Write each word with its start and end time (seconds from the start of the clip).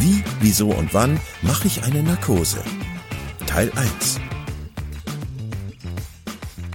Wie, 0.00 0.22
wieso 0.40 0.70
und 0.70 0.92
wann 0.92 1.20
mache 1.42 1.66
ich 1.66 1.82
eine 1.82 2.02
Narkose? 2.02 2.58
Teil 3.46 3.70
1. 3.74 4.20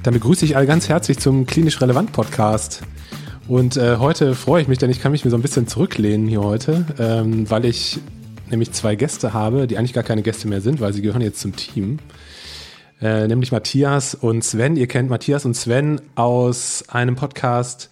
Dann 0.03 0.13
begrüße 0.13 0.45
ich 0.45 0.55
alle 0.55 0.65
ganz 0.65 0.89
herzlich 0.89 1.19
zum 1.19 1.45
Klinisch 1.45 1.81
Relevant 1.81 2.11
Podcast. 2.11 2.81
Und 3.47 3.77
äh, 3.77 3.97
heute 3.97 4.35
freue 4.35 4.61
ich 4.61 4.67
mich, 4.67 4.77
denn 4.77 4.89
ich 4.89 5.01
kann 5.01 5.11
mich 5.11 5.25
mir 5.25 5.31
so 5.31 5.37
ein 5.37 5.41
bisschen 5.41 5.67
zurücklehnen 5.67 6.27
hier 6.27 6.41
heute, 6.41 6.85
ähm, 6.97 7.49
weil 7.49 7.65
ich 7.65 7.99
nämlich 8.49 8.71
zwei 8.71 8.95
Gäste 8.95 9.33
habe, 9.33 9.67
die 9.67 9.77
eigentlich 9.77 9.93
gar 9.93 10.03
keine 10.03 10.21
Gäste 10.21 10.47
mehr 10.47 10.61
sind, 10.61 10.79
weil 10.79 10.93
sie 10.93 11.01
gehören 11.01 11.21
jetzt 11.21 11.41
zum 11.41 11.55
Team. 11.55 11.99
Äh, 13.01 13.27
nämlich 13.27 13.51
Matthias 13.51 14.15
und 14.15 14.43
Sven. 14.43 14.75
Ihr 14.75 14.87
kennt 14.87 15.09
Matthias 15.09 15.45
und 15.45 15.55
Sven 15.55 16.01
aus 16.15 16.83
einem 16.89 17.15
Podcast 17.15 17.89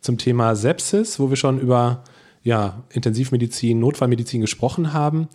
zum 0.00 0.18
Thema 0.18 0.56
Sepsis, 0.56 1.18
wo 1.18 1.30
wir 1.30 1.36
schon 1.36 1.60
über 1.60 2.04
ja, 2.42 2.82
Intensivmedizin, 2.90 3.78
Notfallmedizin 3.78 4.40
gesprochen 4.40 4.92
haben. 4.92 5.28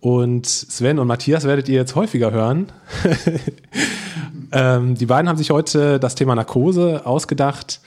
Und 0.00 0.46
Sven 0.46 0.98
und 0.98 1.08
Matthias 1.08 1.44
werdet 1.44 1.68
ihr 1.68 1.76
jetzt 1.76 1.94
häufiger 1.94 2.30
hören. 2.30 2.70
ähm, 4.52 4.94
die 4.94 5.06
beiden 5.06 5.28
haben 5.28 5.38
sich 5.38 5.50
heute 5.50 5.98
das 5.98 6.14
Thema 6.14 6.34
Narkose 6.34 7.06
ausgedacht, 7.06 7.80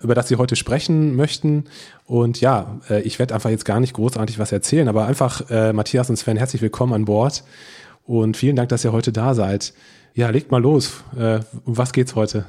über 0.00 0.14
das 0.14 0.28
sie 0.28 0.36
heute 0.36 0.56
sprechen 0.56 1.16
möchten. 1.16 1.64
Und 2.06 2.40
ja, 2.40 2.80
äh, 2.88 3.02
ich 3.02 3.18
werde 3.18 3.34
einfach 3.34 3.50
jetzt 3.50 3.64
gar 3.64 3.80
nicht 3.80 3.94
großartig 3.94 4.38
was 4.38 4.52
erzählen, 4.52 4.88
aber 4.88 5.06
einfach 5.06 5.50
äh, 5.50 5.72
Matthias 5.72 6.08
und 6.08 6.16
Sven, 6.16 6.36
herzlich 6.36 6.62
willkommen 6.62 6.94
an 6.94 7.04
Bord. 7.04 7.44
Und 8.06 8.36
vielen 8.36 8.56
Dank, 8.56 8.70
dass 8.70 8.84
ihr 8.84 8.92
heute 8.92 9.12
da 9.12 9.34
seid. 9.34 9.74
Ja, 10.14 10.30
legt 10.30 10.50
mal 10.50 10.62
los. 10.62 11.04
Äh, 11.18 11.40
um 11.66 11.76
was 11.76 11.92
geht's 11.92 12.14
heute? 12.14 12.46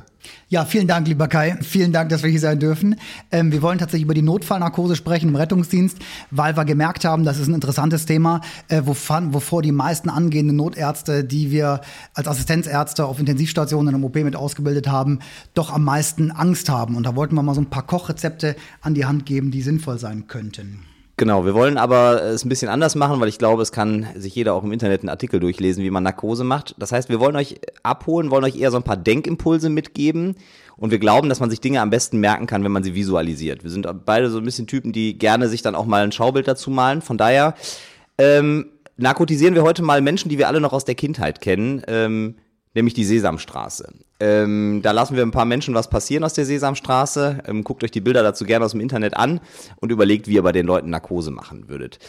Ja, 0.50 0.66
vielen 0.66 0.88
Dank, 0.88 1.08
lieber 1.08 1.28
Kai. 1.28 1.58
Vielen 1.62 1.92
Dank, 1.92 2.09
dass 2.09 2.23
wir 2.23 2.30
hier 2.30 2.39
sein 2.39 2.59
dürfen. 2.59 2.95
Ähm, 3.31 3.52
wir 3.52 3.62
wollen 3.62 3.78
tatsächlich 3.78 4.06
über 4.06 4.14
die 4.14 4.22
Notfallnarkose 4.22 4.95
sprechen 4.95 5.30
im 5.30 5.36
Rettungsdienst, 5.36 5.98
weil 6.31 6.58
wir 6.58 6.66
gemerkt 6.66 7.06
haben, 7.06 7.23
das 7.23 7.38
ist 7.38 7.48
ein 7.48 7.53
interessantes 7.53 8.06
Thema, 8.06 8.42
äh, 8.67 8.81
wovon, 8.86 9.34
wovor 9.34 9.61
die 9.61 9.72
meisten 9.72 10.09
angehenden 10.09 10.56
Notärzte, 10.56 11.23
die 11.23 11.52
wir 11.52 11.81
als 12.14 12.28
Assistenzärzte 12.28 13.06
auf 13.06 13.20
Intensivstationen 13.20 13.95
im 13.95 14.03
OP 14.03 14.16
mit 14.16 14.36
ausgebildet 14.36 14.88
haben, 14.88 15.20
doch 15.53 15.72
am 15.72 15.84
meisten 15.84 16.31
Angst 16.31 16.70
haben. 16.70 16.95
Und 16.95 17.04
da 17.04 17.16
wollten 17.16 17.36
wir 17.36 17.44
mal 17.44 17.56
so 17.56 17.61
ein 17.61 17.70
paar 17.70 17.86
Kochrezepte 17.86 18.56
an 18.81 18.95
die 18.95 19.06
Hand 19.06 19.26
geben, 19.26 19.52
die 19.52 19.61
sinnvoll 19.61 20.00
sein 20.00 20.28
könnten. 20.28 20.89
Genau, 21.20 21.44
wir 21.44 21.53
wollen 21.53 21.78
aber 21.78 22.23
es 22.23 22.45
ein 22.45 22.50
bisschen 22.50 22.70
anders 22.70 22.95
machen, 22.95 23.20
weil 23.20 23.28
ich 23.28 23.38
glaube, 23.38 23.62
es 23.62 23.73
kann 23.73 24.08
sich 24.16 24.34
jeder 24.36 24.53
auch 24.53 24.64
im 24.64 24.72
Internet 24.72 25.02
einen 25.02 25.09
Artikel 25.09 25.42
durchlesen, 25.42 25.84
wie 25.84 25.89
man 25.89 26.02
Narkose 26.02 26.45
macht. 26.45 26.76
Das 26.78 26.94
heißt, 26.94 27.09
wir 27.09 27.20
wollen 27.20 27.36
euch 27.36 27.59
abholen, 27.84 28.31
wollen 28.31 28.45
euch 28.45 28.56
eher 28.56 28.72
so 28.72 28.78
ein 28.78 28.84
paar 28.84 28.95
Denkimpulse 28.95 29.70
mitgeben 29.70 30.36
und 30.78 30.92
wir 30.92 30.98
glauben, 30.98 31.28
dass 31.28 31.42
man 31.42 31.50
sich 31.50 31.59
Dinge 31.59 31.81
am 31.81 31.89
besten 31.89 32.22
merken 32.22 32.48
kann, 32.48 32.64
wenn 32.64 32.72
man 32.72 32.84
sie 32.84 32.95
visualisiert. 32.95 33.66
Wir 33.66 33.70
sind 33.70 33.86
beide 34.06 34.30
so 34.30 34.38
ein 34.38 34.45
bisschen 34.45 34.66
Typen, 34.66 34.94
die 34.94 35.17
gerne 35.17 35.50
sich 35.50 35.61
dann 35.61 35.76
auch 35.76 35.86
mal 35.86 36.06
ein 36.06 36.14
Schaubild 36.14 36.48
dazu 36.48 36.72
malen. 36.72 37.02
Von 37.02 37.17
daher 37.17 37.54
ähm, 38.17 38.67
narkotisieren 38.95 39.56
wir 39.56 39.64
heute 39.64 39.83
mal 39.83 40.00
Menschen, 40.00 40.30
die 40.30 40.38
wir 40.38 40.48
alle 40.48 40.61
noch 40.61 40.72
aus 40.72 40.86
der 40.86 40.95
Kindheit 40.95 41.42
kennen. 41.42 41.82
Ähm, 41.89 42.36
nämlich 42.74 42.94
die 42.94 43.06
Sesamstraße. 43.06 43.94
Ähm, 44.20 44.82
da 44.84 44.92
lassen 44.92 45.16
wir 45.16 45.24
ein 45.24 45.32
paar 45.32 45.46
Menschen 45.46 45.74
was 45.74 45.90
passieren 45.90 46.24
aus 46.24 46.34
der 46.34 46.46
Sesamstraße. 46.46 47.44
Ähm, 47.48 47.64
guckt 47.64 47.84
euch 47.84 47.92
die 47.92 48.02
Bilder 48.02 48.24
dazu 48.24 48.46
gerne 48.46 48.66
aus 48.66 48.72
dem 48.72 48.82
Internet 48.82 49.16
an 49.16 49.40
und 49.78 49.92
überlegt, 49.92 50.28
wie 50.28 50.36
ihr 50.36 50.44
bei 50.44 50.52
den 50.52 50.66
Leuten 50.66 50.90
Narkose 50.90 51.32
machen 51.32 51.70
würdet. 51.70 52.00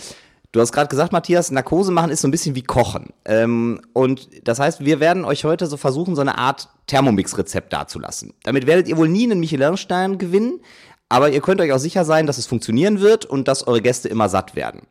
Du 0.53 0.61
hast 0.61 0.73
gerade 0.73 0.89
gesagt, 0.89 1.13
Matthias, 1.13 1.53
Narkose 1.53 1.93
machen 1.93 2.11
ist 2.11 2.23
so 2.23 2.29
ein 2.29 2.33
bisschen 2.33 2.57
wie 2.57 2.63
Kochen. 2.63 3.11
Ähm, 3.25 3.81
und 3.93 4.29
das 4.43 4.59
heißt, 4.59 4.85
wir 4.85 4.99
werden 4.99 5.25
euch 5.25 5.45
heute 5.45 5.67
so 5.67 5.77
versuchen, 5.77 6.17
so 6.17 6.21
eine 6.21 6.39
Art 6.39 6.69
Thermomix-Rezept 6.89 7.73
dazulassen. 7.73 8.35
Damit 8.43 8.67
werdet 8.67 8.89
ihr 8.89 8.97
wohl 8.97 9.09
nie 9.09 9.31
einen 9.31 9.39
Michelin-Stern 9.39 10.19
gewinnen, 10.19 10.61
aber 11.09 11.31
ihr 11.31 11.41
könnt 11.41 11.61
euch 11.61 11.73
auch 11.73 11.79
sicher 11.79 12.05
sein, 12.05 12.27
dass 12.27 12.39
es 12.39 12.47
funktionieren 12.47 13.01
wird 13.01 13.27
und 13.27 13.47
dass 13.47 13.67
eure 13.67 13.81
Gäste 13.81 14.09
immer 14.09 14.29
satt 14.29 14.57
werden. 14.57 14.83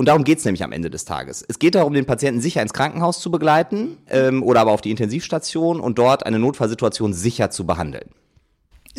Und 0.00 0.06
darum 0.06 0.22
geht 0.22 0.38
es 0.38 0.44
nämlich 0.44 0.62
am 0.62 0.70
Ende 0.70 0.90
des 0.90 1.04
Tages. 1.04 1.44
Es 1.48 1.58
geht 1.58 1.74
darum, 1.74 1.92
den 1.92 2.06
Patienten 2.06 2.40
sicher 2.40 2.62
ins 2.62 2.72
Krankenhaus 2.72 3.18
zu 3.18 3.32
begleiten 3.32 3.96
ähm, 4.08 4.44
oder 4.44 4.60
aber 4.60 4.70
auf 4.70 4.80
die 4.80 4.92
Intensivstation 4.92 5.80
und 5.80 5.98
dort 5.98 6.24
eine 6.24 6.38
Notfallsituation 6.38 7.12
sicher 7.12 7.50
zu 7.50 7.66
behandeln. 7.66 8.08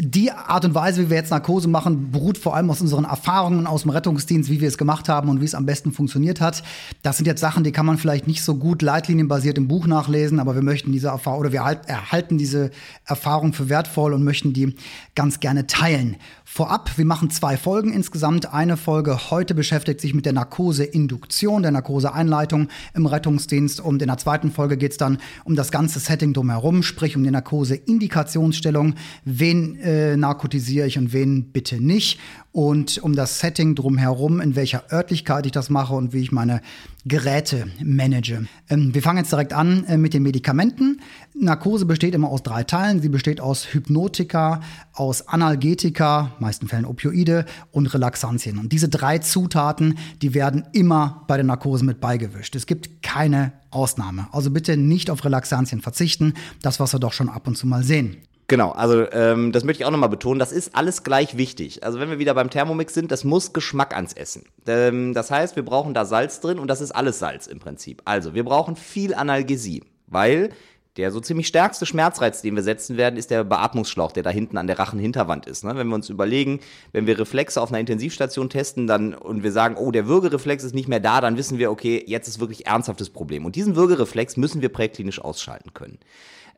Die 0.01 0.31
Art 0.31 0.63
und 0.63 0.75
Weise, 0.75 1.03
wie 1.03 1.09
wir 1.09 1.17
jetzt 1.17 1.31
Narkose 1.31 1.67
machen, 1.67 2.11
beruht 2.11 2.37
vor 2.37 2.55
allem 2.55 2.69
aus 2.69 2.79
unseren 2.79 3.03
Erfahrungen 3.03 3.67
aus 3.67 3.81
dem 3.81 3.91
Rettungsdienst, 3.91 4.49
wie 4.49 4.61
wir 4.61 4.67
es 4.67 4.77
gemacht 4.77 5.09
haben 5.09 5.29
und 5.29 5.41
wie 5.41 5.45
es 5.45 5.55
am 5.55 5.65
besten 5.65 5.91
funktioniert 5.91 6.39
hat. 6.39 6.63
Das 7.01 7.17
sind 7.17 7.25
jetzt 7.25 7.41
Sachen, 7.41 7.65
die 7.65 7.73
kann 7.73 7.85
man 7.85 7.97
vielleicht 7.97 8.25
nicht 8.25 8.43
so 8.43 8.55
gut 8.55 8.81
leitlinienbasiert 8.81 9.57
im 9.57 9.67
Buch 9.67 9.87
nachlesen, 9.87 10.39
aber 10.39 10.55
wir 10.55 10.61
möchten 10.61 10.93
diese 10.93 11.09
Erfahrung 11.09 11.41
oder 11.41 11.51
wir 11.51 11.59
erhalten 11.59 12.37
diese 12.37 12.71
Erfahrung 13.05 13.51
für 13.51 13.67
wertvoll 13.67 14.13
und 14.13 14.23
möchten 14.23 14.53
die 14.53 14.75
ganz 15.15 15.41
gerne 15.41 15.67
teilen. 15.67 16.15
Vorab, 16.51 16.97
wir 16.97 17.05
machen 17.05 17.29
zwei 17.29 17.57
Folgen 17.57 17.93
insgesamt. 17.93 18.51
Eine 18.51 18.75
Folge 18.75 19.29
heute 19.29 19.53
beschäftigt 19.53 20.01
sich 20.01 20.15
mit 20.15 20.25
der 20.25 20.33
Narkoseinduktion, 20.33 21.61
der 21.61 21.69
Narkoseeinleitung 21.69 22.69
im 22.95 23.05
Rettungsdienst. 23.05 23.79
Und 23.79 24.01
in 24.01 24.07
der 24.07 24.17
zweiten 24.17 24.51
Folge 24.51 24.75
geht 24.75 24.93
es 24.93 24.97
dann 24.97 25.19
um 25.43 25.55
das 25.55 25.69
ganze 25.69 25.99
Setting 25.99 26.33
drumherum, 26.33 26.81
sprich 26.81 27.15
um 27.15 27.23
die 27.23 27.29
Narkoseindikationsstellung, 27.29 28.95
wen 29.25 29.75
äh, 29.79 30.17
narkotisiere 30.17 30.87
ich 30.87 30.97
und 30.97 31.13
wen 31.13 31.51
bitte 31.51 31.81
nicht? 31.81 32.19
Und 32.51 32.97
um 32.97 33.15
das 33.15 33.39
Setting 33.39 33.75
drumherum, 33.75 34.41
in 34.41 34.55
welcher 34.55 34.91
Örtlichkeit 34.91 35.45
ich 35.45 35.51
das 35.51 35.69
mache 35.69 35.93
und 35.93 36.13
wie 36.13 36.21
ich 36.21 36.31
meine 36.31 36.61
Geräte 37.05 37.67
manage. 37.83 38.45
Ähm, 38.69 38.93
wir 38.93 39.01
fangen 39.01 39.19
jetzt 39.19 39.31
direkt 39.31 39.53
an 39.53 39.85
äh, 39.85 39.97
mit 39.97 40.13
den 40.13 40.23
Medikamenten. 40.23 41.01
Narkose 41.33 41.85
besteht 41.85 42.13
immer 42.13 42.29
aus 42.29 42.43
drei 42.43 42.63
Teilen. 42.63 43.01
Sie 43.01 43.09
besteht 43.09 43.39
aus 43.39 43.73
Hypnotika, 43.73 44.61
aus 44.93 45.27
Analgetika, 45.27 46.35
meisten 46.39 46.67
Fällen 46.67 46.85
Opioide 46.85 47.45
und 47.71 47.93
Relaxantien. 47.93 48.57
Und 48.57 48.73
diese 48.73 48.89
drei 48.89 49.19
Zutaten, 49.19 49.97
die 50.21 50.33
werden 50.33 50.67
immer 50.73 51.23
bei 51.27 51.37
der 51.37 51.45
Narkose 51.45 51.85
mit 51.85 52.01
beigewischt. 52.01 52.55
Es 52.55 52.65
gibt 52.65 53.01
keine 53.01 53.53
Ausnahme. 53.71 54.27
Also 54.31 54.51
bitte 54.51 54.75
nicht 54.75 55.09
auf 55.09 55.23
Relaxantien 55.23 55.81
verzichten. 55.81 56.33
Das, 56.61 56.79
was 56.79 56.93
wir 56.93 56.99
doch 56.99 57.13
schon 57.13 57.29
ab 57.29 57.47
und 57.47 57.57
zu 57.57 57.67
mal 57.67 57.83
sehen. 57.83 58.17
Genau, 58.49 58.71
also 58.71 59.05
ähm, 59.11 59.51
das 59.51 59.63
möchte 59.63 59.83
ich 59.83 59.85
auch 59.85 59.91
nochmal 59.91 60.09
betonen, 60.09 60.39
das 60.39 60.51
ist 60.51 60.75
alles 60.75 61.03
gleich 61.03 61.37
wichtig. 61.37 61.83
Also 61.83 61.99
wenn 61.99 62.09
wir 62.09 62.17
wieder 62.17 62.33
beim 62.33 62.49
Thermomix 62.49 62.95
sind, 62.95 63.11
das 63.11 63.23
muss 63.23 63.53
Geschmack 63.53 63.95
ans 63.95 64.13
Essen. 64.13 64.43
Ähm, 64.65 65.13
das 65.13 65.29
heißt, 65.29 65.55
wir 65.55 65.63
brauchen 65.63 65.93
da 65.93 66.03
Salz 66.03 66.39
drin 66.39 66.57
und 66.57 66.67
das 66.67 66.81
ist 66.81 66.91
alles 66.91 67.19
Salz 67.19 67.45
im 67.45 67.59
Prinzip. 67.59 68.01
Also 68.05 68.33
wir 68.33 68.43
brauchen 68.43 68.75
viel 68.75 69.13
Analgesie, 69.13 69.83
weil 70.07 70.49
der 70.97 71.11
so 71.11 71.19
ziemlich 71.19 71.45
stärkste 71.45 71.85
Schmerzreiz, 71.85 72.41
den 72.41 72.55
wir 72.55 72.63
setzen 72.63 72.97
werden, 72.97 73.17
ist 73.17 73.29
der 73.29 73.43
Beatmungsschlauch, 73.43 74.11
der 74.11 74.23
da 74.23 74.31
hinten 74.31 74.57
an 74.57 74.65
der 74.65 74.79
Rachenhinterwand 74.79 75.45
ist. 75.45 75.63
Ne? 75.63 75.75
Wenn 75.75 75.87
wir 75.87 75.95
uns 75.95 76.09
überlegen, 76.09 76.59
wenn 76.91 77.05
wir 77.05 77.19
Reflexe 77.19 77.61
auf 77.61 77.69
einer 77.69 77.79
Intensivstation 77.79 78.49
testen 78.49 78.87
dann, 78.87 79.13
und 79.13 79.43
wir 79.43 79.51
sagen, 79.51 79.75
oh, 79.77 79.91
der 79.91 80.07
Würgereflex 80.07 80.63
ist 80.63 80.73
nicht 80.73 80.87
mehr 80.87 80.99
da, 80.99 81.21
dann 81.21 81.37
wissen 81.37 81.59
wir, 81.59 81.69
okay, 81.69 82.03
jetzt 82.07 82.27
ist 82.27 82.39
wirklich 82.39 82.65
ernsthaftes 82.65 83.11
Problem. 83.11 83.45
Und 83.45 83.55
diesen 83.55 83.75
Würgereflex 83.75 84.37
müssen 84.37 84.63
wir 84.63 84.69
präklinisch 84.69 85.21
ausschalten 85.21 85.75
können. 85.75 85.99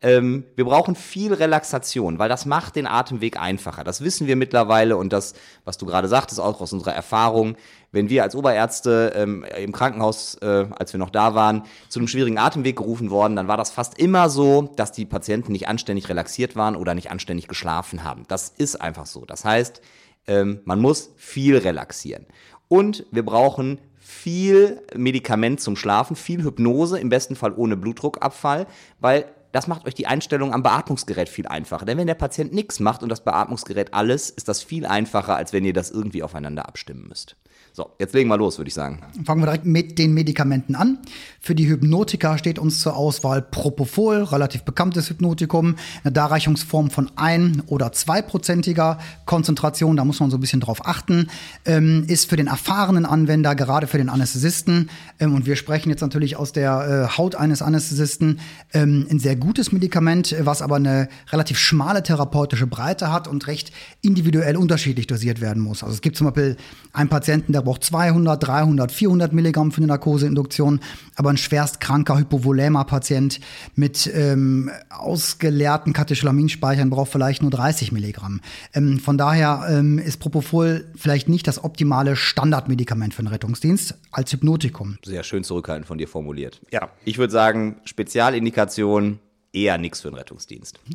Ähm, 0.03 0.45
wir 0.55 0.65
brauchen 0.65 0.95
viel 0.95 1.31
Relaxation, 1.31 2.17
weil 2.17 2.27
das 2.27 2.47
macht 2.47 2.75
den 2.75 2.87
Atemweg 2.87 3.39
einfacher. 3.39 3.83
Das 3.83 4.01
wissen 4.01 4.25
wir 4.25 4.35
mittlerweile 4.35 4.97
und 4.97 5.13
das, 5.13 5.35
was 5.63 5.77
du 5.77 5.85
gerade 5.85 6.07
sagtest, 6.07 6.39
auch 6.39 6.59
aus 6.59 6.73
unserer 6.73 6.93
Erfahrung. 6.93 7.55
Wenn 7.91 8.09
wir 8.09 8.23
als 8.23 8.35
Oberärzte 8.35 9.13
ähm, 9.15 9.45
im 9.57 9.71
Krankenhaus, 9.71 10.35
äh, 10.41 10.65
als 10.71 10.93
wir 10.93 10.97
noch 10.97 11.11
da 11.11 11.35
waren, 11.35 11.63
zu 11.89 11.99
einem 11.99 12.07
schwierigen 12.07 12.39
Atemweg 12.39 12.77
gerufen 12.77 13.11
worden, 13.11 13.35
dann 13.35 13.47
war 13.47 13.57
das 13.57 13.69
fast 13.69 13.99
immer 13.99 14.29
so, 14.29 14.71
dass 14.75 14.91
die 14.91 15.05
Patienten 15.05 15.51
nicht 15.51 15.67
anständig 15.67 16.09
relaxiert 16.09 16.55
waren 16.55 16.75
oder 16.75 16.95
nicht 16.95 17.11
anständig 17.11 17.47
geschlafen 17.47 18.03
haben. 18.03 18.23
Das 18.27 18.49
ist 18.49 18.81
einfach 18.81 19.05
so. 19.05 19.25
Das 19.25 19.45
heißt, 19.45 19.81
ähm, 20.25 20.61
man 20.65 20.79
muss 20.79 21.11
viel 21.15 21.57
relaxieren. 21.57 22.25
Und 22.67 23.05
wir 23.11 23.23
brauchen 23.23 23.79
viel 23.99 24.81
Medikament 24.95 25.61
zum 25.61 25.75
Schlafen, 25.75 26.15
viel 26.15 26.43
Hypnose, 26.43 26.99
im 26.99 27.09
besten 27.09 27.35
Fall 27.35 27.53
ohne 27.55 27.77
Blutdruckabfall, 27.77 28.65
weil 28.99 29.25
das 29.51 29.67
macht 29.67 29.85
euch 29.85 29.95
die 29.95 30.07
Einstellung 30.07 30.53
am 30.53 30.63
Beatmungsgerät 30.63 31.29
viel 31.29 31.47
einfacher. 31.47 31.85
Denn 31.85 31.97
wenn 31.97 32.07
der 32.07 32.15
Patient 32.15 32.53
nichts 32.53 32.79
macht 32.79 33.03
und 33.03 33.09
das 33.09 33.23
Beatmungsgerät 33.23 33.93
alles, 33.93 34.29
ist 34.29 34.47
das 34.47 34.63
viel 34.63 34.85
einfacher, 34.85 35.35
als 35.35 35.53
wenn 35.53 35.65
ihr 35.65 35.73
das 35.73 35.91
irgendwie 35.91 36.23
aufeinander 36.23 36.67
abstimmen 36.67 37.07
müsst. 37.07 37.35
So, 37.73 37.89
jetzt 37.99 38.13
legen 38.13 38.27
wir 38.27 38.37
los, 38.37 38.57
würde 38.57 38.67
ich 38.67 38.73
sagen. 38.73 39.01
Fangen 39.23 39.41
wir 39.41 39.45
direkt 39.45 39.65
mit 39.65 39.97
den 39.97 40.13
Medikamenten 40.13 40.75
an. 40.75 40.99
Für 41.43 41.55
die 41.55 41.67
Hypnotika 41.67 42.37
steht 42.37 42.59
uns 42.59 42.81
zur 42.81 42.95
Auswahl 42.95 43.41
Propofol, 43.41 44.21
relativ 44.25 44.61
bekanntes 44.61 45.09
Hypnotikum, 45.09 45.75
eine 46.03 46.11
Darreichungsform 46.11 46.91
von 46.91 47.09
ein- 47.15 47.63
oder 47.65 47.91
zweiprozentiger 47.93 48.99
Konzentration, 49.25 49.97
da 49.97 50.05
muss 50.05 50.19
man 50.19 50.29
so 50.29 50.37
ein 50.37 50.39
bisschen 50.39 50.59
drauf 50.59 50.85
achten, 50.85 51.29
ähm, 51.65 52.05
ist 52.07 52.29
für 52.29 52.35
den 52.35 52.45
erfahrenen 52.45 53.07
Anwender, 53.07 53.55
gerade 53.55 53.87
für 53.87 53.97
den 53.97 54.09
Anästhesisten, 54.09 54.91
ähm, 55.19 55.33
und 55.33 55.47
wir 55.47 55.55
sprechen 55.55 55.89
jetzt 55.89 56.01
natürlich 56.01 56.35
aus 56.35 56.51
der 56.51 57.09
äh, 57.09 57.17
Haut 57.17 57.33
eines 57.33 57.63
Anästhesisten, 57.63 58.39
ähm, 58.71 59.07
ein 59.09 59.17
sehr 59.17 59.35
gutes 59.35 59.71
Medikament, 59.71 60.35
was 60.41 60.61
aber 60.61 60.75
eine 60.75 61.09
relativ 61.31 61.57
schmale 61.57 62.03
therapeutische 62.03 62.67
Breite 62.67 63.11
hat 63.11 63.27
und 63.27 63.47
recht 63.47 63.71
individuell 64.01 64.57
unterschiedlich 64.57 65.07
dosiert 65.07 65.41
werden 65.41 65.63
muss. 65.63 65.81
Also 65.81 65.95
es 65.95 66.01
gibt 66.01 66.17
zum 66.17 66.27
Beispiel 66.27 66.55
einen 66.93 67.09
Patienten, 67.09 67.51
der 67.51 67.61
braucht 67.61 67.83
200, 67.83 68.43
300, 68.43 68.91
400 68.91 69.33
Milligramm 69.33 69.71
für 69.71 69.77
eine 69.77 69.87
Narkoseinduktion. 69.87 70.81
Aber 71.15 71.30
ein 71.31 71.37
schwerst 71.37 71.79
kranker 71.79 72.17
Hypovolema-Patient 72.17 73.39
mit 73.75 74.09
ähm, 74.13 74.69
ausgeleerten 74.89 75.93
Katecholaminsspeichern 75.93 76.89
braucht 76.89 77.11
vielleicht 77.11 77.41
nur 77.41 77.51
30 77.51 77.91
Milligramm. 77.91 78.41
Ähm, 78.73 78.99
von 78.99 79.17
daher 79.17 79.65
ähm, 79.69 79.97
ist 79.99 80.17
Propofol 80.19 80.85
vielleicht 80.95 81.29
nicht 81.29 81.47
das 81.47 81.63
optimale 81.63 82.15
Standardmedikament 82.15 83.13
für 83.13 83.23
den 83.23 83.27
Rettungsdienst 83.27 83.95
als 84.11 84.31
Hypnotikum. 84.31 84.97
Sehr 85.03 85.23
schön 85.23 85.43
zurückhaltend 85.43 85.87
von 85.87 85.97
dir 85.97 86.07
formuliert. 86.07 86.61
Ja, 86.71 86.89
ich 87.05 87.17
würde 87.17 87.31
sagen, 87.31 87.77
Spezialindikation 87.85 89.19
eher 89.53 89.77
nichts 89.77 90.01
für 90.01 90.09
den 90.09 90.15
Rettungsdienst. 90.15 90.79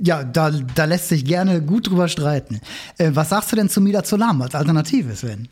Ja, 0.00 0.22
da, 0.22 0.50
da 0.50 0.84
lässt 0.84 1.08
sich 1.08 1.24
gerne 1.24 1.60
gut 1.60 1.88
drüber 1.88 2.06
streiten. 2.06 2.60
Äh, 2.98 3.10
was 3.14 3.30
sagst 3.30 3.50
du 3.50 3.56
denn 3.56 3.68
zu 3.68 3.80
Midazolam 3.80 4.40
als 4.42 4.54
Alternative, 4.54 5.16
Sven? 5.16 5.48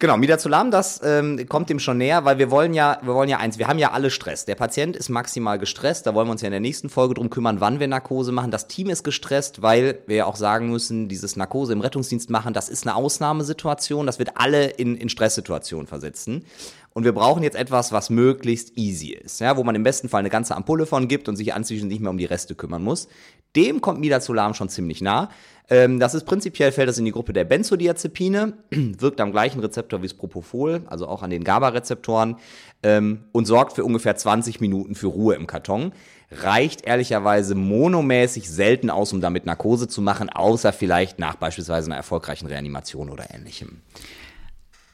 Genau, 0.00 0.16
Midazolam, 0.16 0.72
das 0.72 1.00
ähm, 1.04 1.48
kommt 1.48 1.70
dem 1.70 1.78
schon 1.78 1.98
näher, 1.98 2.24
weil 2.24 2.38
wir 2.38 2.50
wollen 2.50 2.74
ja, 2.74 2.98
wir 3.02 3.14
wollen 3.14 3.28
ja 3.28 3.38
eins, 3.38 3.58
wir 3.58 3.68
haben 3.68 3.78
ja 3.78 3.92
alle 3.92 4.10
Stress. 4.10 4.44
Der 4.44 4.56
Patient 4.56 4.96
ist 4.96 5.08
maximal 5.08 5.56
gestresst, 5.56 6.06
da 6.06 6.14
wollen 6.14 6.26
wir 6.26 6.32
uns 6.32 6.42
ja 6.42 6.48
in 6.48 6.52
der 6.52 6.60
nächsten 6.60 6.88
Folge 6.88 7.14
drum 7.14 7.30
kümmern, 7.30 7.60
wann 7.60 7.78
wir 7.78 7.86
Narkose 7.86 8.32
machen. 8.32 8.50
Das 8.50 8.66
Team 8.66 8.90
ist 8.90 9.04
gestresst, 9.04 9.62
weil 9.62 10.00
wir 10.08 10.16
ja 10.16 10.26
auch 10.26 10.34
sagen 10.34 10.68
müssen, 10.68 11.08
dieses 11.08 11.36
Narkose 11.36 11.72
im 11.72 11.80
Rettungsdienst 11.80 12.28
machen, 12.28 12.52
das 12.52 12.68
ist 12.68 12.84
eine 12.84 12.96
Ausnahmesituation, 12.96 14.04
das 14.04 14.18
wird 14.18 14.32
alle 14.34 14.66
in, 14.66 14.96
in 14.96 15.08
Stresssituationen 15.08 15.86
versetzen. 15.86 16.44
Und 16.92 17.04
wir 17.04 17.12
brauchen 17.12 17.44
jetzt 17.44 17.56
etwas, 17.56 17.92
was 17.92 18.10
möglichst 18.10 18.76
easy 18.76 19.12
ist, 19.12 19.40
ja, 19.40 19.56
wo 19.56 19.62
man 19.62 19.76
im 19.76 19.84
besten 19.84 20.08
Fall 20.08 20.20
eine 20.20 20.30
ganze 20.30 20.56
Ampulle 20.56 20.86
von 20.86 21.06
gibt 21.06 21.28
und 21.28 21.36
sich 21.36 21.54
anschließend 21.54 21.90
nicht 21.90 22.00
mehr 22.00 22.10
um 22.10 22.18
die 22.18 22.24
Reste 22.24 22.56
kümmern 22.56 22.82
muss. 22.82 23.08
Dem 23.56 23.80
kommt 23.80 24.00
Midazolam 24.00 24.54
schon 24.54 24.68
ziemlich 24.68 25.00
nah. 25.00 25.30
Ähm, 25.70 25.98
das 25.98 26.14
ist 26.14 26.24
prinzipiell, 26.24 26.72
fällt 26.72 26.88
das 26.88 26.98
in 26.98 27.06
die 27.06 27.12
Gruppe 27.12 27.32
der 27.32 27.44
Benzodiazepine, 27.44 28.52
wirkt 28.70 29.20
am 29.20 29.32
gleichen 29.32 29.60
Rezeptor 29.60 30.02
wie 30.02 30.06
das 30.06 30.14
Propofol, 30.14 30.82
also 30.86 31.06
auch 31.06 31.22
an 31.22 31.30
den 31.30 31.42
GABA-Rezeptoren 31.42 32.36
ähm, 32.82 33.24
und 33.32 33.46
sorgt 33.46 33.72
für 33.72 33.84
ungefähr 33.84 34.14
20 34.14 34.60
Minuten 34.60 34.94
für 34.94 35.06
Ruhe 35.06 35.34
im 35.36 35.46
Karton. 35.46 35.92
Reicht 36.30 36.86
ehrlicherweise 36.86 37.54
monomäßig 37.54 38.50
selten 38.50 38.90
aus, 38.90 39.12
um 39.12 39.20
damit 39.20 39.46
Narkose 39.46 39.88
zu 39.88 40.02
machen, 40.02 40.28
außer 40.28 40.72
vielleicht 40.72 41.18
nach 41.18 41.36
beispielsweise 41.36 41.86
einer 41.86 41.96
erfolgreichen 41.96 42.46
Reanimation 42.46 43.08
oder 43.08 43.32
ähnlichem. 43.32 43.80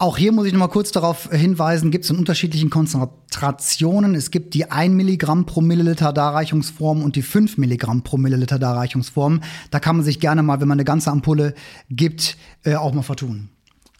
Auch 0.00 0.16
hier 0.16 0.32
muss 0.32 0.46
ich 0.46 0.54
noch 0.54 0.60
mal 0.60 0.68
kurz 0.68 0.92
darauf 0.92 1.28
hinweisen, 1.30 1.90
gibt 1.90 2.04
es 2.04 2.10
in 2.10 2.16
unterschiedlichen 2.16 2.70
Konzentrationen. 2.70 4.14
Es 4.14 4.30
gibt 4.30 4.54
die 4.54 4.70
1 4.70 4.94
Milligramm 4.94 5.44
pro 5.44 5.60
Milliliter 5.60 6.14
Darreichungsform 6.14 7.02
und 7.02 7.16
die 7.16 7.22
5 7.22 7.58
Milligramm 7.58 8.02
pro 8.02 8.16
Milliliter 8.16 8.58
Darreichungsform. 8.58 9.42
Da 9.70 9.78
kann 9.78 9.96
man 9.96 10.04
sich 10.06 10.18
gerne 10.18 10.42
mal, 10.42 10.58
wenn 10.58 10.68
man 10.68 10.76
eine 10.76 10.86
ganze 10.86 11.10
Ampulle 11.10 11.52
gibt, 11.90 12.38
äh, 12.64 12.76
auch 12.76 12.94
mal 12.94 13.02
vertun. 13.02 13.50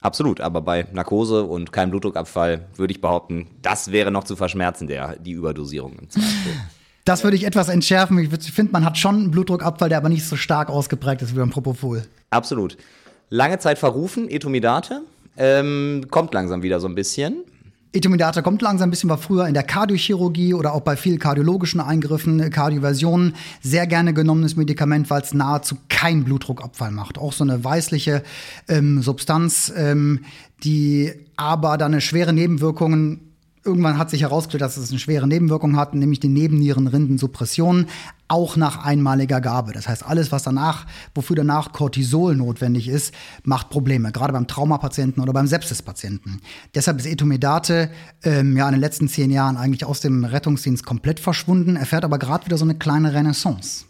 Absolut, 0.01 0.41
aber 0.41 0.63
bei 0.63 0.87
Narkose 0.91 1.45
und 1.45 1.71
keinem 1.71 1.91
Blutdruckabfall 1.91 2.69
würde 2.77 2.95
ich 2.95 3.03
behaupten, 3.03 3.49
das 3.61 3.93
wäre 3.93 4.11
noch 4.11 4.25
zu 4.25 4.37
verschmerzen, 4.37 4.87
der, 4.87 5.17
die 5.17 5.33
Überdosierung 5.33 5.99
im 5.99 6.09
Zweifel. 6.09 6.31
Das 7.07 7.25
würde 7.25 7.37
ich 7.37 7.45
etwas 7.45 7.71
entschärfen. 7.71 8.19
Ich 8.19 8.53
finde, 8.53 8.73
man 8.73 8.85
hat 8.85 8.97
schon 8.97 9.17
einen 9.17 9.31
Blutdruckabfall, 9.31 9.89
der 9.89 9.99
aber 9.99 10.11
nicht 10.11 10.25
so 10.25 10.37
stark 10.37 10.69
ausgeprägt 10.69 11.23
ist 11.23 11.35
wie 11.35 11.39
beim 11.39 11.51
Propofol. 11.51 12.05
Absolut. 12.29 12.77
Lange 13.31 13.59
Zeit 13.59 13.79
verrufen, 13.79 14.29
Etomidate, 14.29 15.03
ähm, 15.37 16.07
kommt 16.11 16.35
langsam 16.35 16.63
wieder 16.63 16.81
so 16.81 16.89
ein 16.89 16.95
bisschen. 16.95 17.45
Etomidate 17.93 18.43
kommt 18.43 18.63
langsam 18.63 18.89
ein 18.89 18.91
bisschen, 18.91 19.11
war 19.11 19.19
früher 19.19 19.49
in 19.49 19.55
der 19.55 19.65
Kardiochirurgie 19.65 20.55
oder 20.55 20.75
auch 20.75 20.83
bei 20.83 20.97
vielen 20.97 21.19
kardiologischen 21.19 21.81
Eingriffen, 21.81 22.51
Kardioversionen, 22.51 23.35
sehr 23.63 23.89
gerne 23.89 24.15
genommenes 24.15 24.55
Medikament, 24.55 25.11
weil 25.11 25.23
es 25.23 25.35
nahezu 25.35 25.77
keinen 25.89 26.23
Blutdruckabfall 26.23 26.93
macht. 26.93 27.19
Auch 27.19 27.33
so 27.33 27.43
eine 27.43 27.65
weißliche 27.65 28.23
ähm, 28.69 29.03
Substanz, 29.03 29.73
ähm, 29.77 30.21
die 30.63 31.13
aber 31.35 31.79
dann 31.79 31.93
eine 31.93 32.01
schwere 32.01 32.33
Nebenwirkungen 32.33 33.31
Irgendwann 33.63 33.99
hat 33.99 34.09
sich 34.09 34.23
herausgestellt, 34.23 34.63
dass 34.63 34.79
es 34.79 34.89
eine 34.89 34.99
schwere 34.99 35.27
Nebenwirkung 35.27 35.77
hat, 35.77 35.95
nämlich 35.95 36.19
die 36.19 36.29
Nebennierenrindensuppression, 36.29 37.89
auch 38.31 38.57
nach 38.57 38.85
einmaliger 38.85 39.41
Gabe. 39.41 39.73
Das 39.73 39.89
heißt, 39.89 40.07
alles, 40.07 40.33
was 40.33 40.43
danach, 40.43 40.87
wofür 41.15 41.37
danach 41.37 41.73
Cortisol 41.73 42.37
notwendig 42.37 42.89
ist, 42.89 43.13
macht 43.43 43.71
Probleme, 43.71 44.13
gerade 44.13 44.33
beim 44.33 44.47
Traumapatienten 44.47 45.23
oder 45.23 45.33
beim 45.33 45.47
Sepsispatienten. 45.47 46.41
Deshalb 46.75 46.99
ist 46.99 47.07
Etomidate 47.07 47.91
ähm, 48.23 48.57
ja 48.57 48.67
in 48.67 48.73
den 48.73 48.81
letzten 48.81 49.09
zehn 49.09 49.31
Jahren 49.31 49.57
eigentlich 49.57 49.85
aus 49.85 50.01
dem 50.01 50.25
Rettungsdienst 50.25 50.87
komplett 50.87 51.21
verschwunden, 51.21 51.77
erfährt 51.77 52.05
aber 52.05 52.19
gerade 52.19 52.47
wieder 52.47 52.57
so 52.57 52.65
eine 52.65 52.77
kleine 52.77 53.13
Renaissance. 53.13 53.85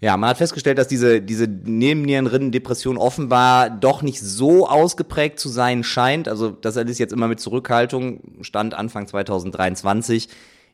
Ja, 0.00 0.16
man 0.16 0.30
hat 0.30 0.38
festgestellt, 0.38 0.78
dass 0.78 0.86
diese, 0.86 1.20
diese 1.20 1.48
Nebennierenrindendepression 1.48 2.96
offenbar 2.96 3.68
doch 3.68 4.02
nicht 4.02 4.20
so 4.20 4.68
ausgeprägt 4.68 5.40
zu 5.40 5.48
sein 5.48 5.82
scheint. 5.82 6.28
Also 6.28 6.50
das 6.50 6.76
ist 6.76 6.98
jetzt 6.98 7.12
immer 7.12 7.26
mit 7.26 7.40
Zurückhaltung, 7.40 8.20
stand 8.42 8.74
Anfang 8.74 9.08
2023. 9.08 10.28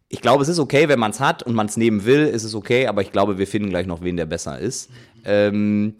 Ich 0.09 0.21
glaube, 0.21 0.43
es 0.43 0.49
ist 0.49 0.59
okay, 0.59 0.89
wenn 0.89 0.99
man 0.99 1.11
es 1.11 1.21
hat 1.21 1.43
und 1.43 1.55
man 1.55 1.67
es 1.67 1.77
nehmen 1.77 2.05
will, 2.05 2.27
ist 2.27 2.45
es 2.45 2.55
okay, 2.55 2.87
aber 2.87 3.03
ich 3.03 3.11
glaube, 3.11 3.39
wir 3.39 3.47
finden 3.47 3.71
gleich 3.71 3.87
noch, 3.87 4.03
wen 4.03 4.17
der 4.17 4.27
besser 4.27 4.59
ist. 4.59 4.91
Ähm, 5.25 5.97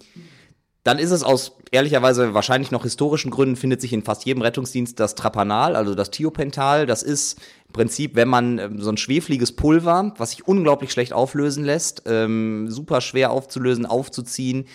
dann 0.85 0.99
ist 0.99 1.11
es 1.11 1.23
aus 1.23 1.57
ehrlicherweise 1.73 2.35
wahrscheinlich 2.35 2.71
noch 2.71 2.83
historischen 2.85 3.31
Gründen, 3.31 3.57
findet 3.57 3.81
sich 3.81 3.93
in 3.93 4.03
fast 4.03 4.25
jedem 4.27 4.43
Rettungsdienst 4.43 5.01
das 5.01 5.15
Trapanal, 5.15 5.75
also 5.75 5.95
das 5.95 6.11
Thiopental. 6.11 6.87
Das 6.87 7.03
ist 7.03 7.41
im 7.67 7.73
Prinzip, 7.73 8.15
wenn 8.15 8.29
man 8.29 8.59
ähm, 8.59 8.81
so 8.81 8.91
ein 8.91 8.99
schwefliges 8.99 9.53
Pulver, 9.53 10.15
was 10.19 10.31
sich 10.31 10.47
unglaublich 10.47 10.93
schlecht 10.93 11.13
auflösen 11.13 11.65
lässt, 11.65 12.03
ähm, 12.07 12.71
super 12.71 13.01
schwer 13.01 13.33
aufzulösen, 13.33 13.87
aufzuziehen. 13.87 14.67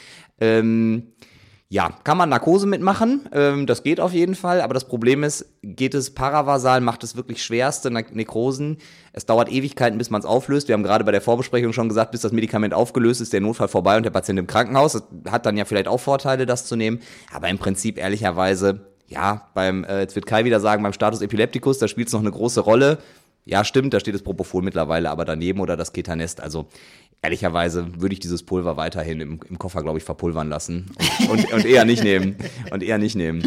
Ähm, 0.41 1.13
ja, 1.71 1.91
kann 2.03 2.17
man 2.17 2.29
Narkose 2.29 2.65
mitmachen, 2.65 3.29
ähm, 3.31 3.67
das 3.67 3.83
geht 3.83 3.99
auf 3.99 4.11
jeden 4.11 4.33
Fall, 4.33 4.61
aber 4.61 4.73
das 4.73 4.87
Problem 4.87 5.23
ist, 5.23 5.45
geht 5.61 5.93
es 5.93 6.15
paravasal, 6.15 6.81
macht 6.81 7.03
es 7.03 7.15
wirklich 7.15 7.43
schwerste 7.43 7.91
ne 7.91 8.03
Nekrosen. 8.11 8.77
Es 9.13 9.27
dauert 9.27 9.51
Ewigkeiten, 9.51 9.99
bis 9.99 10.09
man 10.09 10.19
es 10.19 10.25
auflöst. 10.25 10.67
Wir 10.67 10.73
haben 10.73 10.81
gerade 10.81 11.03
bei 11.03 11.11
der 11.11 11.21
Vorbesprechung 11.21 11.71
schon 11.71 11.87
gesagt, 11.87 12.11
bis 12.11 12.21
das 12.21 12.31
Medikament 12.31 12.73
aufgelöst 12.73 13.21
ist, 13.21 13.33
der 13.33 13.41
Notfall 13.41 13.67
vorbei 13.67 13.97
und 13.97 14.03
der 14.03 14.09
Patient 14.09 14.39
im 14.39 14.47
Krankenhaus. 14.47 14.93
Das 14.93 15.03
hat 15.31 15.45
dann 15.45 15.57
ja 15.57 15.65
vielleicht 15.65 15.87
auch 15.87 15.99
Vorteile, 15.99 16.47
das 16.47 16.65
zu 16.65 16.75
nehmen, 16.75 17.01
aber 17.31 17.49
im 17.49 17.59
Prinzip 17.59 17.99
ehrlicherweise, 17.99 18.87
ja, 19.05 19.47
beim, 19.53 19.83
äh, 19.83 19.99
jetzt 19.99 20.15
wird 20.15 20.25
Kai 20.25 20.45
wieder 20.45 20.59
sagen, 20.59 20.81
beim 20.81 20.93
Status 20.93 21.21
Epilepticus, 21.21 21.77
da 21.77 21.87
spielt 21.87 22.07
es 22.07 22.13
noch 22.13 22.21
eine 22.21 22.31
große 22.31 22.61
Rolle. 22.61 22.97
Ja, 23.45 23.63
stimmt, 23.63 23.93
da 23.93 23.99
steht 23.99 24.15
das 24.15 24.21
Propofol 24.23 24.63
mittlerweile 24.63 25.09
aber 25.09 25.25
daneben 25.25 25.59
oder 25.59 25.77
das 25.77 25.93
Ketanest. 25.93 26.41
Also 26.41 26.67
ehrlicherweise 27.21 27.87
würde 28.01 28.13
ich 28.13 28.19
dieses 28.19 28.43
Pulver 28.43 28.77
weiterhin 28.77 29.19
im, 29.19 29.39
im 29.49 29.59
Koffer, 29.59 29.81
glaube 29.83 29.97
ich, 29.97 30.03
verpulvern 30.03 30.49
lassen 30.49 30.91
und, 31.29 31.45
und, 31.45 31.53
und, 31.53 31.65
eher 31.65 31.85
nicht 31.85 32.03
nehmen. 32.03 32.35
Und 32.71 32.83
eher 32.83 32.97
nicht 32.97 33.15
nehmen. 33.15 33.43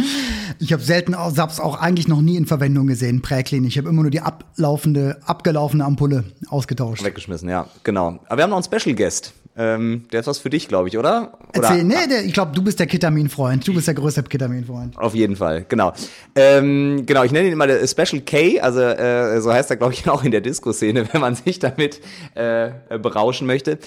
Ich 0.59 0.73
habe 0.73 0.83
selten 0.83 1.15
SAPS 1.15 1.61
auch 1.61 1.81
eigentlich 1.81 2.09
noch 2.09 2.21
nie 2.21 2.37
in 2.37 2.47
Verwendung 2.47 2.87
gesehen, 2.87 3.23
präklinisch. 3.23 3.75
Ich 3.75 3.79
habe 3.79 3.89
immer 3.89 4.03
nur 4.03 4.11
die 4.11 4.21
ablaufende, 4.21 5.21
abgelaufene 5.25 5.85
Ampulle 5.85 6.25
ausgetauscht. 6.49 7.05
Weggeschmissen, 7.05 7.49
ja, 7.49 7.69
genau. 7.85 8.21
Aber 8.27 8.39
wir 8.39 8.43
haben 8.45 8.51
noch 8.51 8.57
einen 8.57 8.81
Special 8.81 8.95
Guest. 8.95 9.33
Ähm, 9.55 10.07
der 10.11 10.21
ist 10.21 10.27
was 10.27 10.39
für 10.39 10.49
dich, 10.49 10.67
glaube 10.67 10.89
ich, 10.89 10.97
oder? 10.97 11.39
oder? 11.51 11.69
Erzähl, 11.69 11.85
nee, 11.85 12.07
der, 12.09 12.25
ich 12.25 12.33
glaube, 12.33 12.53
du 12.55 12.63
bist 12.63 12.81
der 12.81 12.87
Ketamin-Freund. 12.87 13.67
Du 13.69 13.75
bist 13.75 13.87
der 13.87 13.95
größte 13.95 14.23
Ketamin-Freund. 14.23 14.97
Auf 14.97 15.15
jeden 15.15 15.37
Fall, 15.37 15.67
genau. 15.69 15.93
Ähm, 16.35 17.05
genau, 17.05 17.23
ich 17.23 17.33
nenne 17.33 17.49
ihn 17.49 17.53
immer 17.53 17.67
der 17.67 17.87
Special 17.87 18.23
K, 18.23 18.61
also 18.61 18.81
äh, 18.81 19.41
so 19.43 19.53
heißt 19.53 19.71
er, 19.71 19.77
glaube 19.77 19.93
ich, 19.93 20.09
auch 20.09 20.25
in 20.25 20.31
der 20.31 20.41
Disco-Szene, 20.41 21.13
wenn 21.13 21.21
man 21.21 21.35
sich 21.35 21.59
damit 21.59 22.01
äh, 22.35 22.71
berauschen 22.99 23.47
möchte. 23.47 23.79